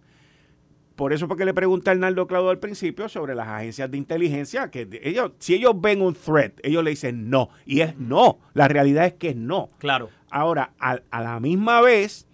[0.96, 4.70] Por eso porque le pregunta a Arnaldo Claudio al principio sobre las agencias de inteligencia,
[4.70, 7.50] que ellos, si ellos ven un threat, ellos le dicen no.
[7.66, 8.40] Y es no.
[8.54, 9.70] La realidad es que es no.
[9.80, 10.10] Claro.
[10.30, 12.28] Ahora, a, la misma vez,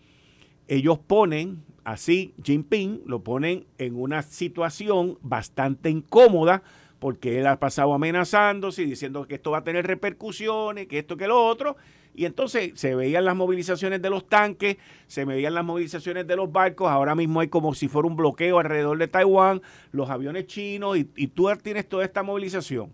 [0.67, 6.62] ellos ponen así, Jinping lo ponen en una situación bastante incómoda
[6.99, 11.17] porque él ha pasado amenazándose y diciendo que esto va a tener repercusiones, que esto,
[11.17, 11.77] que lo otro.
[12.13, 16.51] Y entonces se veían las movilizaciones de los tanques, se veían las movilizaciones de los
[16.51, 20.97] barcos, ahora mismo hay como si fuera un bloqueo alrededor de Taiwán, los aviones chinos,
[20.97, 22.91] y, y tú tienes toda esta movilización.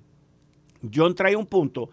[0.94, 1.90] John trae un punto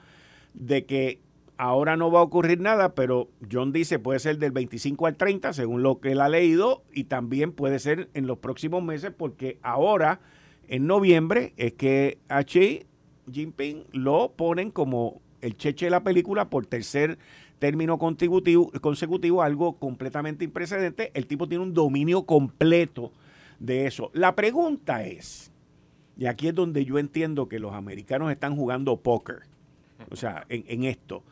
[0.52, 1.20] de que
[1.58, 5.52] Ahora no va a ocurrir nada, pero John dice puede ser del 25 al 30,
[5.52, 9.58] según lo que él ha leído, y también puede ser en los próximos meses, porque
[9.62, 10.18] ahora,
[10.68, 12.86] en noviembre, es que a Xi
[13.30, 17.18] Jinping lo ponen como el cheche de la película por tercer
[17.58, 21.10] término consecutivo, consecutivo, algo completamente imprecedente.
[21.14, 23.12] El tipo tiene un dominio completo
[23.58, 24.10] de eso.
[24.14, 25.52] La pregunta es,
[26.16, 29.42] y aquí es donde yo entiendo que los americanos están jugando póker,
[30.10, 31.22] o sea, en, en esto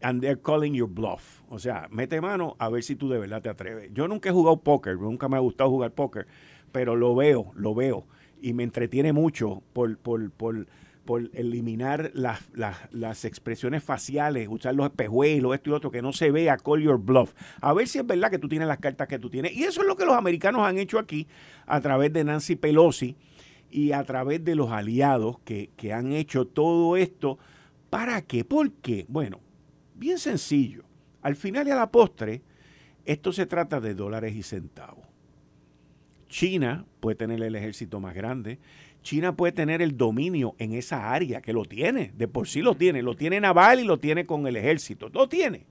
[0.00, 1.42] and they're calling your bluff.
[1.48, 3.90] O sea, mete mano a ver si tú de verdad te atreves.
[3.92, 6.26] Yo nunca he jugado póker, nunca me ha gustado jugar póker,
[6.72, 8.06] pero lo veo, lo veo.
[8.40, 10.66] Y me entretiene mucho por, por, por,
[11.04, 16.12] por eliminar las, las, las, expresiones faciales, usar los espejuelos, esto y otro, que no
[16.12, 17.34] se vea call your bluff.
[17.60, 19.52] A ver si es verdad que tú tienes las cartas que tú tienes.
[19.52, 21.26] Y eso es lo que los americanos han hecho aquí
[21.66, 23.16] a través de Nancy Pelosi
[23.70, 27.38] y a través de los aliados que, que han hecho todo esto.
[27.90, 28.44] ¿Para qué?
[28.44, 29.06] ¿Por qué?
[29.08, 29.40] Bueno,
[29.98, 30.84] Bien sencillo.
[31.22, 32.42] Al final y a la postre,
[33.04, 35.07] esto se trata de dólares y centavos.
[36.28, 38.58] China puede tener el ejército más grande.
[39.02, 42.74] China puede tener el dominio en esa área, que lo tiene, de por sí lo
[42.74, 43.02] tiene.
[43.02, 45.08] Lo tiene naval y lo tiene con el ejército.
[45.08, 45.66] Lo tiene.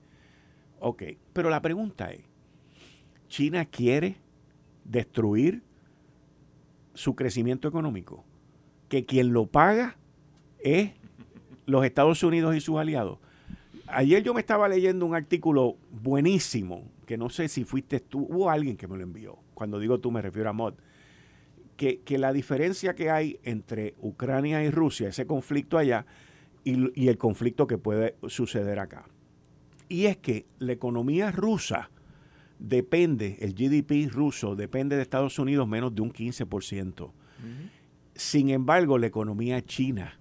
[0.80, 2.22] Ok, pero la pregunta es,
[3.28, 4.16] ¿China quiere
[4.84, 5.62] destruir
[6.94, 8.24] su crecimiento económico?
[8.88, 9.96] Que quien lo paga
[10.60, 10.92] es
[11.66, 13.18] los Estados Unidos y sus aliados.
[13.86, 18.50] Ayer yo me estaba leyendo un artículo buenísimo, que no sé si fuiste tú, hubo
[18.50, 19.38] alguien que me lo envió.
[19.54, 20.74] Cuando digo tú me refiero a Mod.
[21.78, 26.04] Que, la diferencia que hay entre Ucrania y Rusia, ese conflicto allá,
[26.64, 29.06] y, y, el conflicto que puede suceder acá.
[29.88, 31.88] Y es que la economía rusa
[32.58, 37.10] depende, el GDP ruso depende de Estados Unidos menos de un 15%.
[38.16, 40.20] Sin embargo, la economía china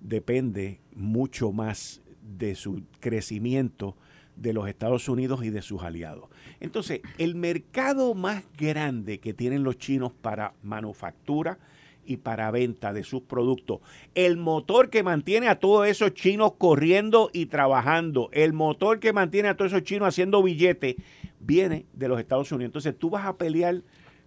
[0.00, 3.96] depende mucho más de su crecimiento
[4.36, 6.28] de los Estados Unidos y de sus aliados.
[6.60, 11.58] Entonces, el mercado más grande que tienen los chinos para manufactura
[12.04, 13.80] y para venta de sus productos,
[14.14, 19.48] el motor que mantiene a todos esos chinos corriendo y trabajando, el motor que mantiene
[19.48, 20.96] a todos esos chinos haciendo billetes,
[21.40, 22.68] viene de los Estados Unidos.
[22.68, 23.82] Entonces, tú vas a pelear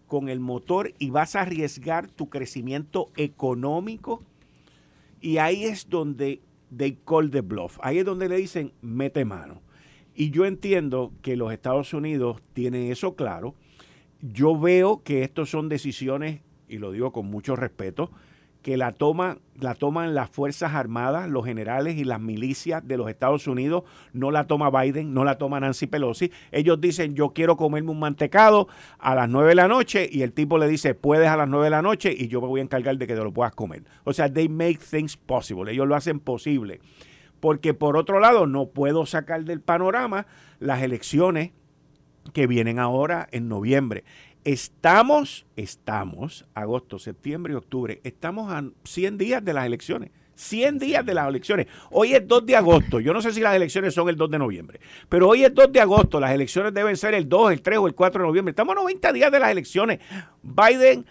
[0.08, 4.24] con el motor y vas a arriesgar tu crecimiento económico.
[5.22, 6.42] Y ahí es donde
[6.76, 7.78] they call the bluff.
[7.82, 9.62] Ahí es donde le dicen, mete mano.
[10.16, 13.56] Y yo entiendo que los Estados Unidos tienen eso claro.
[14.22, 18.12] Yo veo que estos son decisiones, y lo digo con mucho respeto,
[18.62, 23.10] que la, toma, la toman las Fuerzas Armadas, los generales y las milicias de los
[23.10, 26.32] Estados Unidos, no la toma Biden, no la toma Nancy Pelosi.
[26.52, 28.68] Ellos dicen, yo quiero comerme un mantecado
[28.98, 31.66] a las 9 de la noche y el tipo le dice, puedes a las 9
[31.66, 33.84] de la noche y yo me voy a encargar de que te lo puedas comer.
[34.04, 36.82] O sea, they make things possible, ellos lo hacen posible.
[37.40, 40.28] Porque por otro lado, no puedo sacar del panorama
[40.60, 41.52] las elecciones
[42.34, 44.04] que vienen ahora en noviembre.
[44.44, 50.12] Estamos, estamos, agosto, septiembre y octubre, estamos a 100 días de las elecciones.
[50.40, 51.68] 100 días de las elecciones.
[51.92, 53.02] Hoy es 2 de agosto.
[53.02, 55.72] Yo no sé si las elecciones son el 2 de noviembre, pero hoy es 2
[55.74, 56.18] de agosto.
[56.20, 58.52] Las elecciones deben ser el 2, el 3 o el 4 de noviembre.
[58.52, 60.00] Estamos a 90 días de las elecciones.
[60.42, 61.06] Biden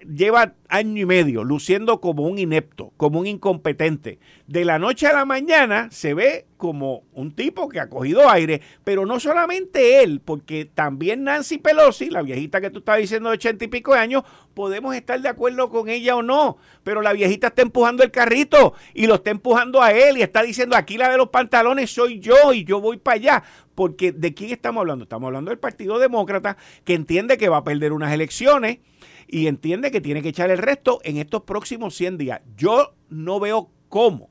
[0.00, 4.18] lleva año y medio luciendo como un inepto, como un incompetente.
[4.46, 8.62] De la noche a la mañana se ve como un tipo que ha cogido aire,
[8.84, 13.34] pero no solamente él, porque también Nancy Pelosi, la viejita que tú estás diciendo de
[13.34, 17.12] ochenta y pico de años, podemos estar de acuerdo con ella o no, pero la
[17.12, 20.96] viejita está empujando el carrito y lo está empujando a él y está diciendo aquí
[20.96, 23.42] la de los pantalones soy yo y yo voy para allá.
[23.74, 25.04] Porque ¿de quién estamos hablando?
[25.04, 28.78] Estamos hablando del Partido Demócrata que entiende que va a perder unas elecciones
[29.26, 32.40] y entiende que tiene que echar el resto en estos próximos 100 días.
[32.56, 34.30] Yo no veo cómo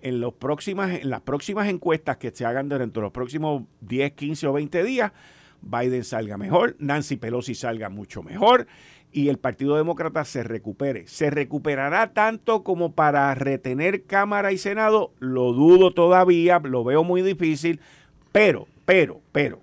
[0.00, 4.52] en, en las próximas encuestas que se hagan dentro de los próximos 10, 15 o
[4.52, 5.12] 20 días,
[5.62, 8.66] Biden salga mejor, Nancy Pelosi salga mucho mejor
[9.14, 11.06] y el Partido Demócrata se recupere.
[11.06, 15.12] ¿Se recuperará tanto como para retener Cámara y Senado?
[15.20, 17.80] Lo dudo todavía, lo veo muy difícil,
[18.32, 19.60] pero, pero, pero,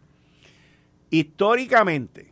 [1.10, 2.31] históricamente,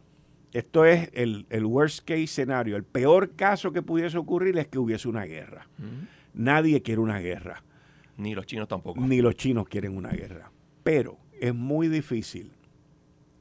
[0.52, 2.76] esto es el, worst case escenario.
[2.76, 5.68] El peor caso que pudiese ocurrir es que hubiese una guerra.
[6.34, 7.64] Nadie quiere una guerra.
[8.18, 9.00] Ni los chinos tampoco.
[9.00, 10.52] Ni los chinos quieren una guerra.
[10.84, 12.52] Pero es muy difícil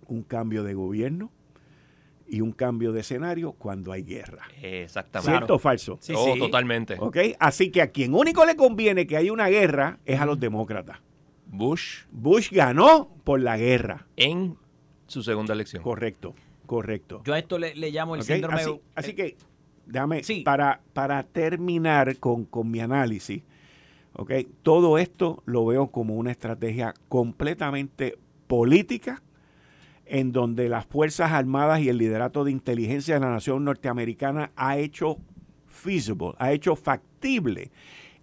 [0.06, 1.30] un cambio de gobierno
[2.28, 4.46] y un cambio de escenario cuando hay guerra.
[4.62, 5.32] Exactamente.
[5.32, 5.98] ¿Cierto o falso?
[6.00, 6.96] Sí, oh, totalmente.
[6.98, 7.16] ¿Ok?
[7.38, 10.98] Así que a quien único le conviene que haya una guerra es a los demócratas.
[11.46, 12.02] Bush.
[12.10, 14.06] Bush ganó por la guerra.
[14.16, 14.56] En
[15.06, 15.82] su segunda elección.
[15.82, 16.34] Correcto.
[16.68, 17.22] Correcto.
[17.24, 18.60] Yo a esto le, llamo el síndrome...
[18.94, 19.38] Así, que,
[19.86, 23.42] déjame, para, para terminar con, mi análisis,
[24.12, 29.22] okay, todo esto lo veo como una estrategia completamente política
[30.04, 34.76] en donde las Fuerzas Armadas y el liderato de inteligencia de la nación norteamericana ha
[34.76, 35.16] hecho
[35.64, 37.70] feasible, ha hecho factible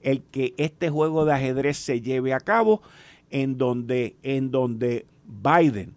[0.03, 2.83] el que este juego de ajedrez se lleve a cabo
[3.31, 5.95] en donde, en donde Biden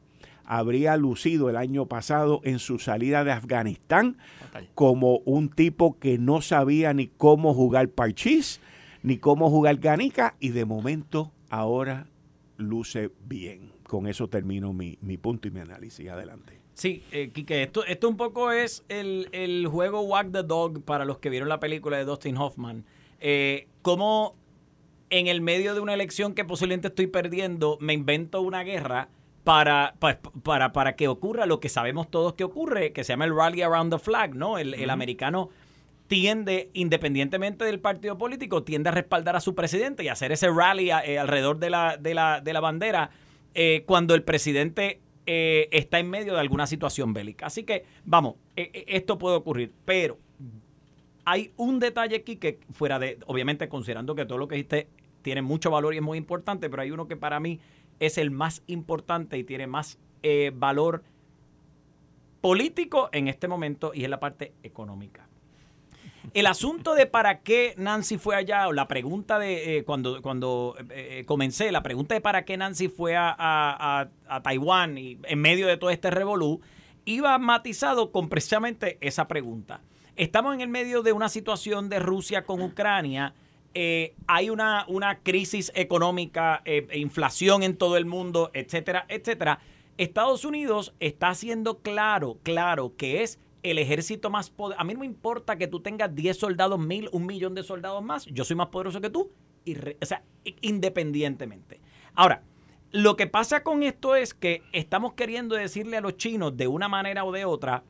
[0.48, 4.16] habría lucido el año pasado en su salida de Afganistán
[4.74, 8.58] como un tipo que no sabía ni cómo jugar parchís,
[9.02, 12.06] ni cómo jugar ganica, y de momento ahora
[12.56, 13.72] luce bien.
[13.82, 16.08] Con eso termino mi, punto y mi análisis.
[16.08, 16.58] Adelante.
[16.72, 21.18] Sí, eh, Quique, esto, esto un poco es el, juego Walk the Dog para los
[21.18, 22.86] que vieron la película de Dustin Hoffman.
[23.20, 24.34] Eh, ¿Cómo
[25.10, 29.08] en el medio de una elección que posiblemente estoy perdiendo, me invento una guerra
[29.48, 29.94] para,
[30.42, 33.62] para, para, que ocurra lo que sabemos todos que ocurre, que se llama el rally
[33.62, 34.58] around the flag, ¿no?
[34.58, 35.48] El, americano
[36.06, 40.90] tiende, independientemente del partido político, tiende a respaldar a su presidente y hacer ese rally
[40.90, 43.08] eh, alrededor de la, de la, de la bandera
[43.54, 47.46] eh, cuando el presidente eh, está en medio de alguna situación bélica.
[47.46, 50.18] Así que, vamos, esto puede ocurrir, pero
[51.24, 54.88] hay un detalle aquí que fuera de, obviamente considerando que todo lo que dijiste
[55.22, 57.60] tiene mucho valor y es muy importante, pero hay uno que para mí
[58.00, 61.02] es el más importante y tiene más eh, valor
[62.40, 65.28] político en este momento y es la parte económica.
[66.34, 70.76] El asunto de para qué Nancy fue allá, o la pregunta de eh, cuando, cuando
[70.90, 74.08] eh, comencé, la pregunta de para qué Nancy fue a,
[74.42, 76.60] Taiwán y en medio de todo este revolú,
[77.06, 79.80] iba matizado con precisamente esa pregunta.
[80.16, 83.34] Estamos en el medio de una situación de Rusia con Ucrania
[83.74, 84.86] eh, hay una,
[85.22, 89.60] crisis económica, eh, e inflación en todo el mundo, etcétera, etcétera.
[89.98, 94.80] Estados Unidos está haciendo claro, claro, que es el ejército más poderoso.
[94.80, 98.02] A mí no me importa que tú tengas 10 soldados, mil, un millón de soldados
[98.02, 98.26] más.
[98.26, 99.30] Yo soy más poderoso que tú.
[100.00, 100.22] O sea,
[100.60, 101.80] independientemente.
[102.14, 102.42] Ahora,
[102.90, 106.88] lo que pasa con esto es que estamos queriendo decirle a los chinos de una
[106.88, 107.82] manera o de otra,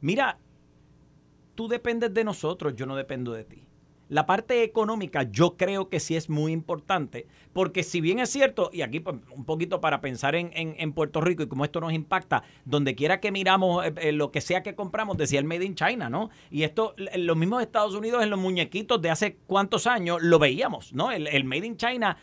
[0.00, 0.38] mira,
[1.54, 3.66] tú dependes de nosotros, yo no dependo de ti.
[4.08, 8.70] La parte económica yo creo que sí es muy importante, porque si bien es cierto,
[8.72, 11.92] y aquí pues, un poquito para pensar en, en, Puerto Rico y cómo esto nos
[11.92, 15.64] impacta, donde quiera que miramos eh, eh, lo que sea que compramos, decía el Made
[15.64, 16.30] in China, ¿no?
[16.50, 20.92] Y esto, los mismos Estados Unidos, en los muñequitos de hace cuántos años, lo veíamos,
[20.92, 21.10] ¿no?
[21.10, 22.18] El, Made in China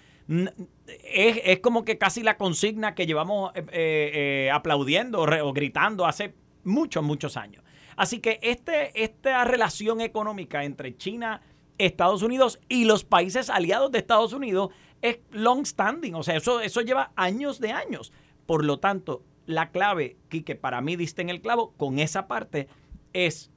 [0.88, 7.04] es, es, como que casi la consigna que llevamos eh, aplaudiendo o gritando hace muchos,
[7.04, 7.64] muchos años.
[7.96, 11.42] Así que este, esta relación económica entre China
[11.86, 14.70] Estados Unidos y los países aliados de Estados Unidos
[15.02, 18.12] es long standing, o sea, eso, eso lleva años de años.
[18.46, 22.68] Por lo tanto, la clave, que para mí diste en el clavo con esa parte,
[23.14, 23.52] es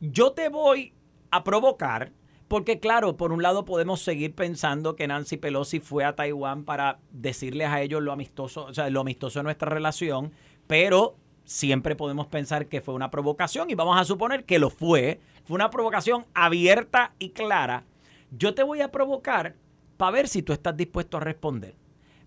[0.00, 0.94] yo te voy
[1.30, 2.12] a provocar,
[2.48, 6.98] porque claro, por un lado podemos seguir pensando que Nancy Pelosi fue a Taiwán para
[7.10, 10.32] decirles a ellos lo amistoso, o sea, lo amistoso de nuestra relación,
[10.66, 15.20] pero siempre podemos pensar que fue una provocación y vamos a suponer que lo fue.
[15.44, 17.84] Fue una provocación abierta y clara.
[18.30, 19.56] Yo te voy a provocar
[19.96, 21.74] para ver si tú estás dispuesto a responder.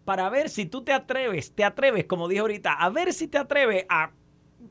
[0.03, 3.39] Para ver si tú te atreves, te atreves, como dije ahorita, a ver si te
[3.39, 4.11] atreves a,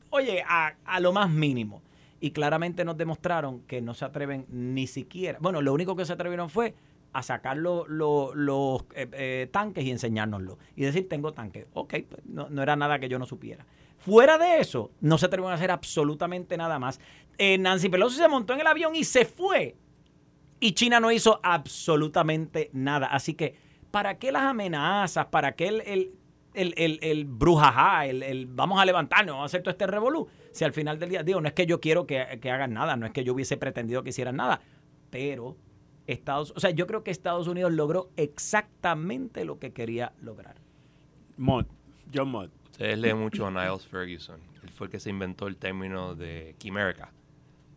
[0.09, 1.81] oye, a, lo más mínimo.
[2.21, 5.37] Y claramente nos demostraron que no se atreven ni siquiera.
[5.41, 6.73] Bueno, lo único que se atrevieron fue
[7.11, 7.85] a sacar los
[8.95, 10.57] eh, eh, tanques y enseñárnoslo.
[10.75, 11.67] Y decir, tengo tanques.
[11.73, 13.65] Ok, pues, no, no era nada que yo no supiera.
[14.05, 16.99] Fuera de eso, no se atrevieron a hacer absolutamente nada más.
[17.39, 19.75] Eh, Nancy Pelosi se montó en el avión y se fue.
[20.59, 23.07] Y China no hizo absolutamente nada.
[23.07, 23.55] Así que,
[23.89, 25.25] ¿para qué las amenazas?
[25.25, 25.81] ¿Para qué el,
[26.53, 28.05] el, el, el, brujajá?
[28.05, 30.27] El, vamos a levantarnos, vamos a hacer todo este revolú.
[30.51, 32.95] Si al final del día, digo, no es que yo quiero que, que hagan nada,
[32.95, 34.61] no es que yo hubiese pretendido que hicieran nada,
[35.09, 35.57] pero
[36.05, 40.57] Estados, o sea, yo creo que Estados Unidos logró exactamente lo que quería lograr.
[41.37, 41.65] Mod,
[42.13, 42.51] John Mod.
[42.75, 44.37] Ustedes leen mucho a Niles Ferguson.
[44.61, 47.09] Él fue el que se inventó el término de Quimérica,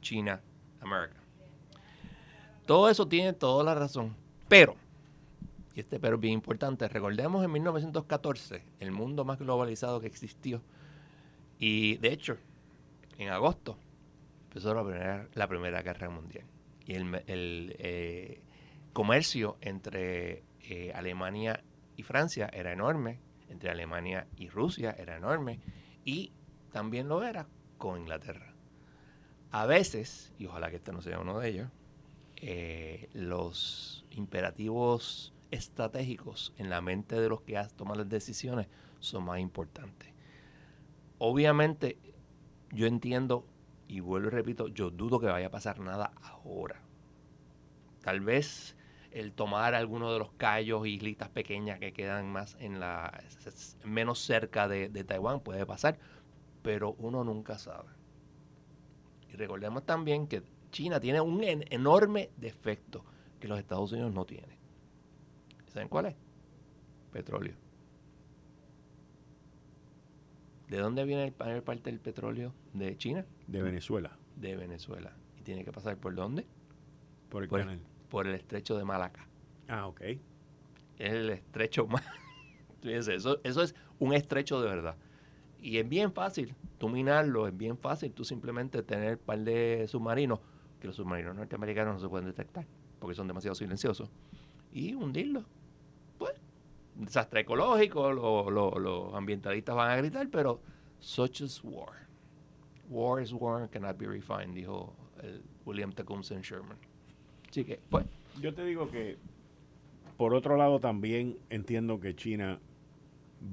[0.01, 0.41] China,
[0.81, 1.21] América.
[2.67, 4.17] Todo eso tiene toda la razón.
[4.49, 4.75] Pero,
[5.77, 10.63] y este pero es bien importante, recordemos en 1914, el mundo más globalizado que existió.
[11.61, 12.37] Y de hecho,
[13.19, 13.79] en agosto
[14.49, 16.45] empezó la primera, la primera Guerra Mundial.
[16.87, 18.43] Y el, eh,
[18.93, 21.63] comercio entre eh, Alemania
[21.95, 25.61] y Francia era enorme entre Alemania y Rusia era enorme
[26.05, 26.33] y
[26.73, 27.47] también lo era
[27.77, 28.55] con Inglaterra.
[29.51, 31.71] A veces, y ojalá que este no sea uno de ellos,
[32.37, 38.69] eh, los imperativos estratégicos en la mente de los que toman las decisiones
[39.01, 40.13] son más importantes.
[41.19, 41.99] Obviamente,
[42.71, 43.47] yo entiendo,
[43.89, 46.81] y vuelvo y repito, yo dudo que vaya a pasar nada ahora.
[48.03, 48.77] Tal vez
[49.11, 53.23] el tomar alguno de los callos y islitas pequeñas que quedan más en la
[53.85, 55.99] menos cerca de, Taiwán puede pasar,
[56.63, 57.89] pero uno nunca sabe.
[59.33, 63.05] Y recordemos también que China tiene un enorme defecto
[63.41, 64.59] que los Estados Unidos no tienen.
[65.69, 66.17] ¿Saben cuál es?
[67.13, 67.55] Petróleo.
[70.69, 73.25] ¿De dónde viene el mayor parte del petróleo de China?
[73.47, 74.19] De Venezuela.
[74.37, 75.17] De Venezuela.
[75.39, 76.47] ¿Y tiene que pasar por dónde?
[77.31, 79.27] Por el canal por el estrecho de Malaca.
[79.69, 80.01] Ah, ok.
[80.03, 80.21] Es
[80.99, 82.03] el estrecho más.
[82.83, 84.97] Fíjense, eso, eso es un estrecho de verdad.
[85.61, 89.87] Y es bien fácil, tú minarlo, es bien fácil, tú simplemente tener un par de
[89.89, 90.39] submarinos,
[90.81, 92.65] que los submarinos norteamericanos no se pueden detectar,
[93.01, 94.09] porque son demasiado silenciosos,
[94.73, 95.45] y hundirlos.
[96.17, 96.35] Pues,
[96.95, 100.61] desastre ecológico, lo- lo- los ambientalistas van a gritar, pero
[101.01, 102.07] such is war.
[102.89, 106.79] War is war, cannot be refined, dijo el William Tecumseh Sherman.
[107.49, 108.05] Así que, pues,
[108.41, 109.17] Yo te digo que,
[110.17, 112.61] por otro lado, también entiendo que China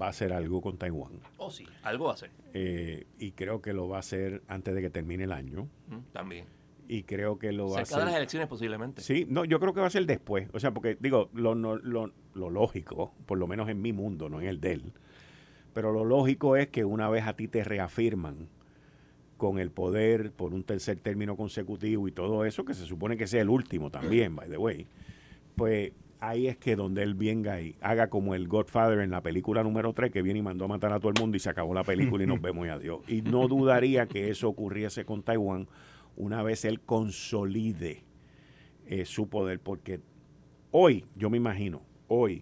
[0.01, 1.13] va a hacer algo con Taiwán.
[1.37, 2.31] oh sí, algo va a hacer.
[2.53, 5.67] Eh, y creo que lo va a hacer antes de que termine el año.
[5.87, 6.45] Mm, También.
[6.87, 8.17] Y creo que lo va a Cerca de las hacer.
[8.21, 9.01] elecciones posiblemente.
[9.01, 10.47] Sí, no, yo creo que va a ser después.
[10.53, 14.29] O sea, porque digo, lo, no- lo, lo lógico, por lo menos en mi mundo,
[14.29, 14.83] no en el de él,
[15.73, 18.47] pero lo lógico es que una vez a ti te reafirman
[19.45, 23.27] con el poder por un tercer término consecutivo y todo eso, que se supone que
[23.27, 24.87] sea el último también, by the way,
[25.55, 29.61] pues ahí es que donde él venga y haga como el Godfather en la película
[29.61, 31.75] número 3, que viene y mandó a matar a todo el mundo y se acabó
[31.75, 33.01] la película y nos vemos y adiós.
[33.07, 35.67] Y no dudaría que eso ocurriese con Taiwán
[36.15, 38.03] una vez él consolide
[38.87, 39.99] eh, su poder, porque
[40.71, 42.41] hoy, yo me imagino, hoy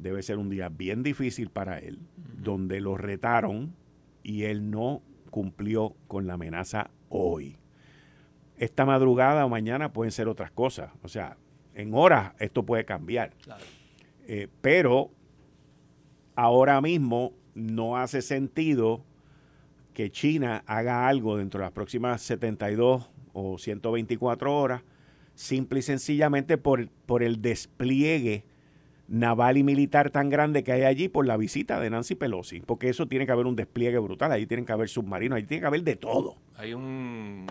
[0.00, 2.00] debe ser un día bien difícil para él,
[2.42, 3.72] donde lo retaron
[4.24, 5.00] y él no
[5.34, 7.58] cumplió con la amenaza hoy.
[8.56, 11.38] Esta madrugada o mañana pueden ser otras cosas, o sea,
[11.74, 13.64] en horas esto puede cambiar, Claro.
[14.28, 15.10] Eh, pero
[16.36, 19.04] ahora mismo no hace sentido
[19.92, 24.82] que China haga algo dentro de las próximas 72 o 124 horas,
[25.34, 28.44] simple y sencillamente por, por el despliegue
[29.08, 32.88] naval y militar tan grande que hay allí por la visita de Nancy Pelosi, porque
[32.88, 35.66] eso tiene que haber un despliegue brutal, allí tienen que haber submarinos, allí tiene que
[35.66, 37.46] haber de todo, Hay un.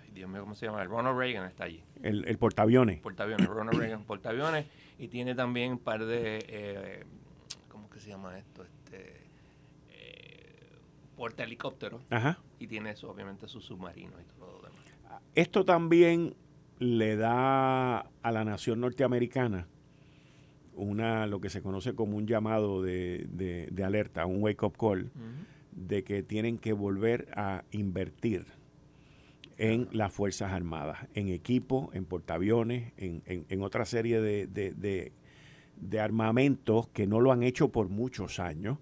[0.00, 0.82] Ay, Dios mío, ¿cómo se llama?
[0.82, 1.82] El Ronald Reagan está allí.
[2.02, 3.00] el, el portaaviones.
[3.00, 4.66] Portaaviones, Ronald Reagan, portaaviones.
[4.98, 6.44] Y tiene también un par de.
[6.48, 7.04] eh,
[7.68, 8.62] ¿Cómo que se llama esto?
[8.62, 9.24] Este.
[9.90, 10.78] Eh,
[11.16, 12.02] porta helicópteros.
[12.10, 12.38] Ajá.
[12.60, 14.84] Y tiene eso, obviamente, sus submarinos y todo lo demás.
[15.34, 16.34] Esto también
[16.78, 19.66] le da a la nación norteamericana
[20.76, 24.76] una lo que se conoce como un llamado de, de- de alerta, un wake up
[24.78, 25.10] call,
[25.72, 28.46] de que tienen que volver a invertir
[29.56, 34.72] en las Fuerzas Armadas, en equipo, en portaaviones, en, en- en otra serie de, de-
[34.72, 35.12] de-
[35.80, 38.78] de armamentos que no lo han hecho por muchos años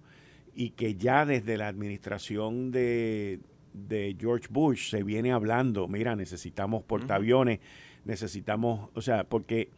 [0.55, 3.39] y que ya desde la administración de,
[3.73, 7.59] de George Bush se viene hablando, mira, necesitamos portaaviones,
[8.05, 9.69] necesitamos, o sea, porque,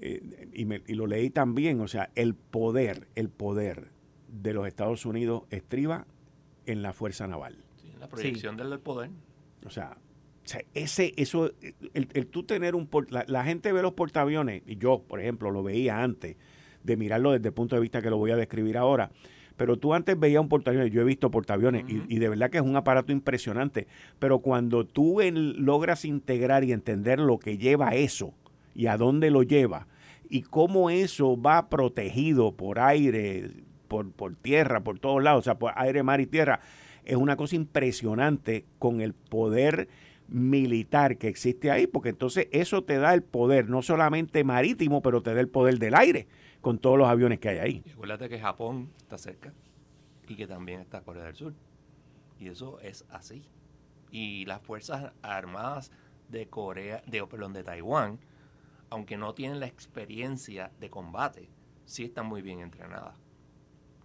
[0.00, 3.88] eh, y, me- y lo leí también, o sea, el poder, el poder
[4.28, 6.06] de los Estados Unidos estriba
[6.66, 7.56] en la Fuerza Naval.
[7.76, 9.10] Sí, la proyección del poder.
[9.64, 9.96] O sea,
[10.44, 11.50] o sea, ese, eso,
[11.94, 15.50] el, el tú tener un la, la gente ve los portaaviones, y yo, por ejemplo,
[15.50, 16.36] lo veía antes
[16.84, 19.10] de mirarlo desde el punto de vista que lo voy a describir ahora.
[19.56, 22.58] Pero tú antes veías un portaaviones, yo he visto portaaviones, y- y, de verdad que
[22.58, 23.86] es un aparato impresionante.
[24.18, 28.34] Pero cuando tú en- logras integrar y entender lo que lleva eso
[28.76, 29.88] y a dónde lo lleva,
[30.28, 33.50] y cómo eso va protegido por aire,
[33.88, 36.60] por, por tierra, por todos lados, o sea, por aire, mar y tierra,
[37.04, 39.88] es una cosa impresionante con el poder
[40.28, 45.22] militar que existe ahí, porque entonces eso te da el poder, no solamente marítimo, pero
[45.22, 46.26] te da el poder del aire,
[46.60, 47.82] con todos los aviones que hay ahí.
[47.86, 49.54] Y acuérdate que Japón está cerca
[50.28, 51.54] y que también está Corea del Sur.
[52.38, 53.44] Y eso es así.
[54.10, 55.92] Y las Fuerzas Armadas
[56.28, 58.18] de Corea, de, perdón, de Taiwán,
[58.90, 61.48] aunque no tienen la experiencia de combate,
[61.84, 63.20] sí están muy bien entrenadas.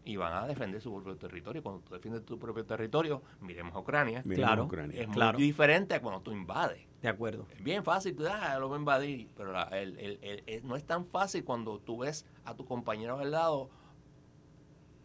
[0.03, 1.61] Y van a defender su propio territorio.
[1.61, 4.63] Cuando tú defiendes tu propio territorio, miremos a Ucrania, Miremos Claro.
[4.65, 5.01] Ucrania.
[5.01, 5.38] es Claro.
[5.38, 6.88] muy diferente a cuando tú invades.
[7.03, 7.45] De acuerdo.
[7.51, 10.67] Es bien fácil, tú ah, lo voy a invadir, pero la- el- el- el- el-
[10.67, 13.69] no es tan fácil cuando tú ves a tu compañero al lado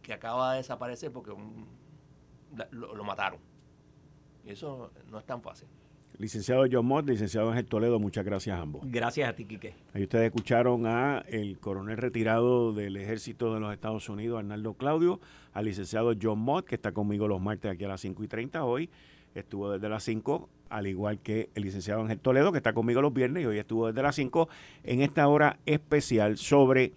[0.01, 1.67] que acaba de desaparecer porque un-
[2.55, 3.39] la- lo, lo mataron.
[4.45, 5.67] Y eso no es tan fácil.
[6.19, 8.81] Licenciado John Mott, licenciado Ángel Toledo, muchas gracias a ambos.
[8.85, 9.75] Gracias a ti, Quique.
[9.93, 15.19] Ahí ustedes escucharon a el coronel retirado del ejército de los Estados Unidos, Arnaldo Claudio,
[15.53, 18.63] al licenciado John Mott, que está conmigo los martes aquí a las 5 y 30
[18.63, 18.89] hoy.
[19.35, 23.13] Estuvo desde las 5, al igual que el licenciado Ángel Toledo, que está conmigo los
[23.13, 24.49] viernes y hoy estuvo desde las 5
[24.85, 26.93] en esta hora especial sobre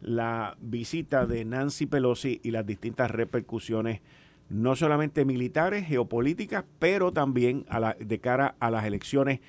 [0.00, 4.00] la visita de Nancy Pelosi y las distintas repercusiones,
[4.48, 9.40] no solamente militares, geopolíticas, pero también a la- de cara a las elecciones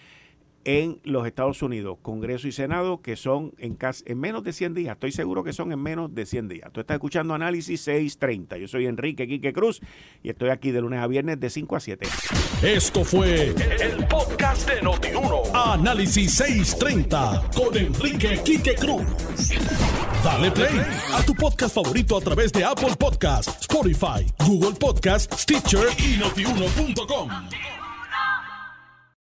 [0.68, 4.93] en los Estados Unidos, Congreso y Senado, que son en, en menos de 100 días.
[4.96, 6.72] Estoy seguro que son en menos de 100 días.
[6.74, 8.58] Tú estás escuchando Análisis 630.
[8.58, 9.80] Yo soy Enrique Quique Cruz
[10.24, 12.08] y estoy aquí de lunes a viernes de 5 a 7.
[12.64, 15.43] Esto fue el podcast de Notiuno.
[15.54, 19.04] Análisis 630 con Enrique Quique Cruz.
[20.24, 20.80] Dale play
[21.14, 27.74] a tu podcast favorito a través de Apple Podcasts, Spotify, Google Podcasts, Stitcher y notiuno.com.